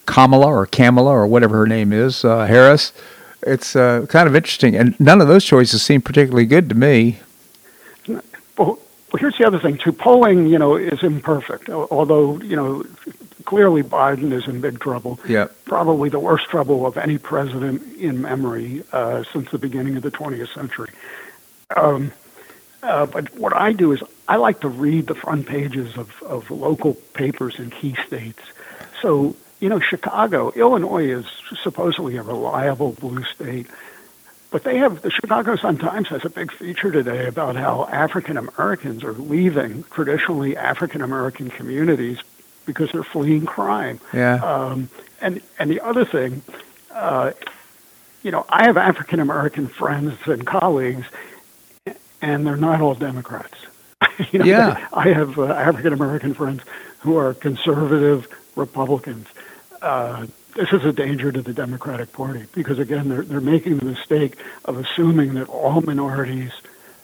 [0.06, 2.94] Kamala or Kamala or whatever her name is, uh, Harris?
[3.46, 7.20] It's uh, kind of interesting, and none of those choices seem particularly good to me.
[8.58, 8.80] Well,
[9.18, 9.92] here's the other thing too.
[9.92, 11.70] Polling, you know, is imperfect.
[11.70, 12.84] Although, you know,
[13.46, 15.20] clearly Biden is in big trouble.
[15.28, 15.48] Yeah.
[15.66, 20.12] Probably the worst trouble of any president in memory uh, since the beginning of the
[20.12, 20.90] 20th century.
[21.76, 22.12] Um,
[22.82, 26.52] uh, but what I do is I like to read the front pages of, of
[26.52, 28.42] local papers in key states.
[29.02, 31.26] So, you know, Chicago, Illinois is
[31.62, 33.68] supposedly a reliable blue state.
[34.54, 38.38] But they have the Chicago Sun Times has a big feature today about how African
[38.38, 42.20] Americans are leaving traditionally African American communities
[42.68, 44.00] because they're fleeing crime.
[44.14, 44.36] Yeah.
[44.36, 44.90] Um,
[45.20, 46.44] and and the other thing,
[46.92, 47.32] uh,
[48.22, 51.08] you know, I have African American friends and colleagues,
[52.22, 53.58] and they're not all Democrats.
[54.32, 54.88] you know, yeah.
[54.94, 56.62] I have uh, African American friends
[57.00, 59.26] who are conservative Republicans.
[59.82, 63.86] Uh, this is a danger to the Democratic Party because again they're they're making the
[63.86, 66.52] mistake of assuming that all minorities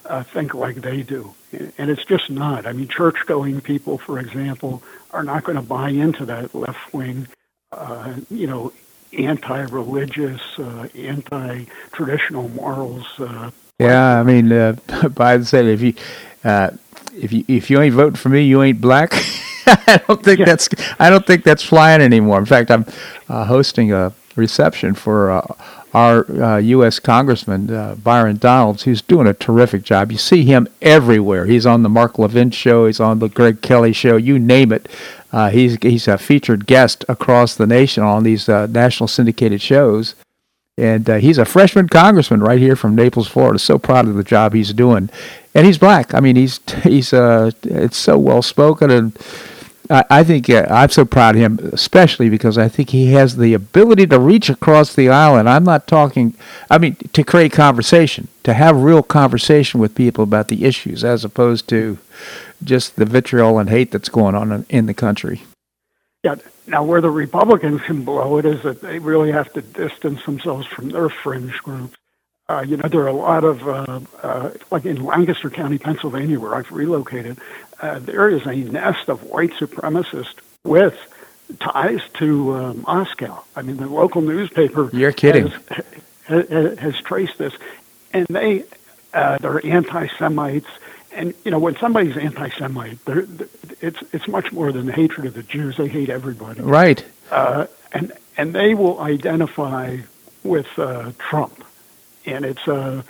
[0.06, 1.34] uh, think like they do,
[1.78, 2.66] and it's just not.
[2.66, 4.82] I mean, church-going people, for example,
[5.12, 7.28] are not going to buy into that left-wing,
[7.72, 8.74] uh, you know,
[9.14, 13.06] anti-religious, uh, anti-traditional morals.
[13.20, 15.94] Uh, yeah, I mean, uh, Biden said if you
[16.44, 16.72] uh,
[17.14, 19.14] if you if you ain't voting for me, you ain't black.
[19.88, 20.46] I don't think yeah.
[20.46, 22.40] that's I don't think that's flying anymore.
[22.40, 22.86] In fact, I'm
[23.28, 25.56] uh, hosting a reception for uh,
[25.94, 26.98] our U.S.
[26.98, 30.12] Uh, Congressman uh, Byron Donalds, who's doing a terrific job.
[30.12, 31.46] You see him everywhere.
[31.46, 32.88] He's on the Mark Levin show.
[32.88, 34.18] He's on the Greg Kelly show.
[34.18, 34.88] You name it.
[35.32, 40.16] Uh, he's he's a featured guest across the nation on these national syndicated shows.
[40.80, 43.60] And uh, he's a freshman congressman right here from Naples, Florida.
[43.60, 45.10] So proud of the job he's doing,
[45.54, 46.14] and he's black.
[46.14, 49.18] I mean, he's he's uh, it's so well spoken, and
[49.90, 53.38] I, I think uh, I'm so proud of him, especially because I think he has
[53.38, 55.38] the ability to reach across the aisle.
[55.38, 56.36] And I'm not talking,
[56.70, 61.26] I mean, to create conversation, to have real conversation with people about the issues, as
[61.26, 61.98] opposed to
[62.64, 65.44] just the vitriol and hate that's going on in, the country.
[66.24, 66.36] Yeah.
[66.68, 70.68] Now, where the Republicans can blow it is that they really have to distance themselves
[70.68, 71.96] from their fringe groups.
[72.48, 76.40] Uh, you know, there are a lot of, uh, uh, like in Lancaster County, Pennsylvania,
[76.40, 77.38] where I've relocated,
[77.82, 80.98] uh, there is a nest of white supremacists with
[81.60, 83.44] ties to uh, Moscow.
[83.56, 84.90] I mean, the local newspaper.
[84.94, 85.48] You're kidding.
[85.48, 87.54] Has, has, has traced this,
[88.14, 88.66] and they
[89.14, 90.68] uh, they're anti-Semites
[91.12, 93.26] and you know when somebody's anti-Semite, they're,
[93.82, 95.78] it's it's much more than the hatred of the Jews.
[95.78, 96.62] They hate everybody.
[96.62, 97.04] Right.
[97.32, 99.98] Uh, and and they will identify
[100.44, 101.64] with uh, Trump,
[102.26, 103.04] and it's a.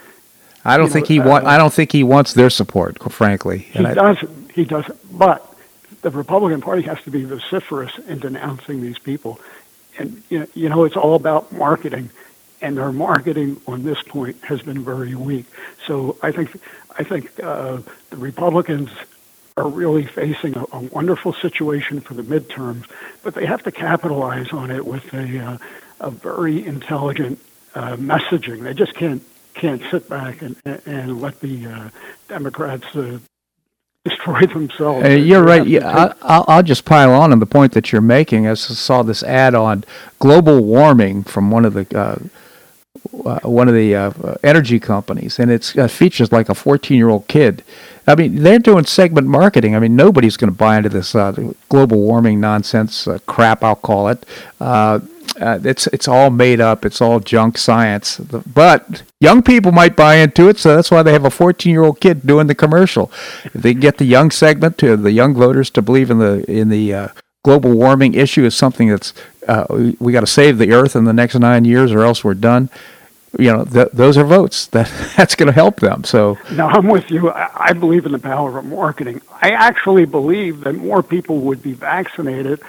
[0.66, 1.30] I don't think know, he.
[1.30, 3.60] Uh, I don't think he wants their support, frankly.
[3.60, 4.52] He I, doesn't.
[4.52, 5.18] He doesn't.
[5.18, 5.46] But
[6.02, 9.40] the Republican Party has to be vociferous in denouncing these people,
[9.98, 12.10] and you know, you know it's all about marketing
[12.62, 15.46] and their marketing on this point has been very weak.
[15.86, 16.60] So I think
[16.98, 17.80] I think uh,
[18.10, 18.90] the Republicans
[19.58, 22.86] are really facing a, a, wonderful situation for the midterms,
[23.24, 25.58] but they have to capitalize on it with a uh,
[26.00, 27.40] a very intelligent
[27.76, 28.64] uh, messaging.
[28.64, 29.24] They just can't
[29.60, 30.56] can't sit back and
[30.86, 31.90] and let the uh,
[32.28, 33.20] Democrats uh,
[34.06, 35.06] destroy themselves.
[35.06, 35.68] Uh, you're right.
[35.68, 38.48] Yeah, I, will just pile on on the point that you're making.
[38.48, 39.84] I saw this ad on
[40.20, 42.30] global warming from one of the
[43.26, 44.12] uh, uh, one of the uh,
[44.44, 47.64] energy companies, and it uh, features like a 14 year old kid.
[48.08, 49.76] I mean, they're doing segment marketing.
[49.76, 53.64] I mean, nobody's going to buy into this uh, global warming nonsense uh, crap.
[53.64, 54.26] I'll call it.
[54.60, 55.00] Uh,
[55.42, 56.84] it's it's all made up.
[56.84, 58.18] It's all junk science.
[58.18, 61.84] But young people might buy into it, so that's why they have a 14 year
[61.84, 63.12] old kid doing the commercial.
[63.46, 66.70] If they get the young segment to the young voters to believe in the in
[66.70, 67.12] the
[67.44, 69.14] global warming issue is something that's
[69.50, 72.24] uh, we, we got to save the earth in the next nine years or else
[72.24, 72.70] we're done.
[73.38, 74.68] You know th- those are votes.
[74.72, 76.38] That that's going to help them so.
[76.52, 77.30] No i'm with you.
[77.30, 79.22] I, I believe in the power of marketing.
[79.42, 82.60] I actually believe that more people would be vaccinated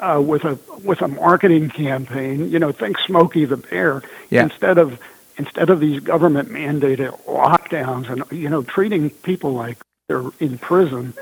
[0.00, 4.44] uh, with a with a marketing campaign you know think smokey the bear yeah.
[4.44, 4.98] instead of
[5.36, 9.78] instead of these government mandated lockdowns and you know treating people like
[10.08, 11.14] they're in prison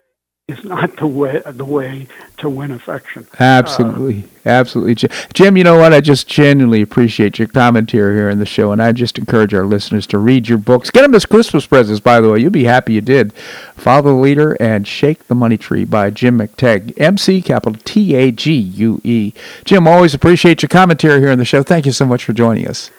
[0.49, 2.07] is not the way the way
[2.39, 3.27] to win affection.
[3.39, 4.95] Absolutely, uh, absolutely,
[5.35, 5.59] Jim.
[5.59, 5.93] You know what?
[5.93, 9.67] I just genuinely appreciate your commentary here in the show, and I just encourage our
[9.67, 10.91] listeners to read your books.
[10.91, 12.39] Get them as Christmas presents, by the way.
[12.39, 13.35] You'll be happy you did.
[13.77, 16.95] Follow the Leader and Shake the Money Tree by Jim McTague.
[16.97, 19.35] M C capital T A G U E.
[19.67, 21.63] Jim, always appreciate your commentary here in the show.
[21.63, 22.91] Thank you so much for joining us.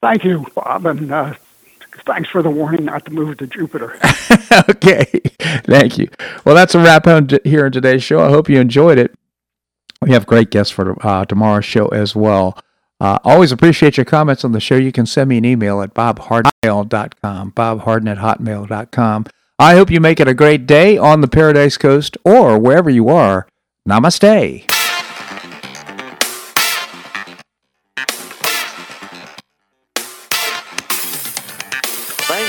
[0.00, 1.34] Thank you, Bob, and uh,
[2.08, 3.96] thanks for the warning not to move to Jupiter.
[4.70, 5.04] okay,
[5.66, 6.08] thank you.
[6.44, 8.20] Well, that's a wrap on here in today's show.
[8.20, 9.14] I hope you enjoyed it.
[10.00, 12.58] We have great guests for uh, tomorrow's show as well.
[13.00, 14.76] Uh, always appreciate your comments on the show.
[14.76, 19.26] You can send me an email at bobharden.com, bobharden at hotmail.com.
[19.60, 23.08] I hope you make it a great day on the Paradise Coast or wherever you
[23.08, 23.46] are.
[23.88, 24.77] Namaste.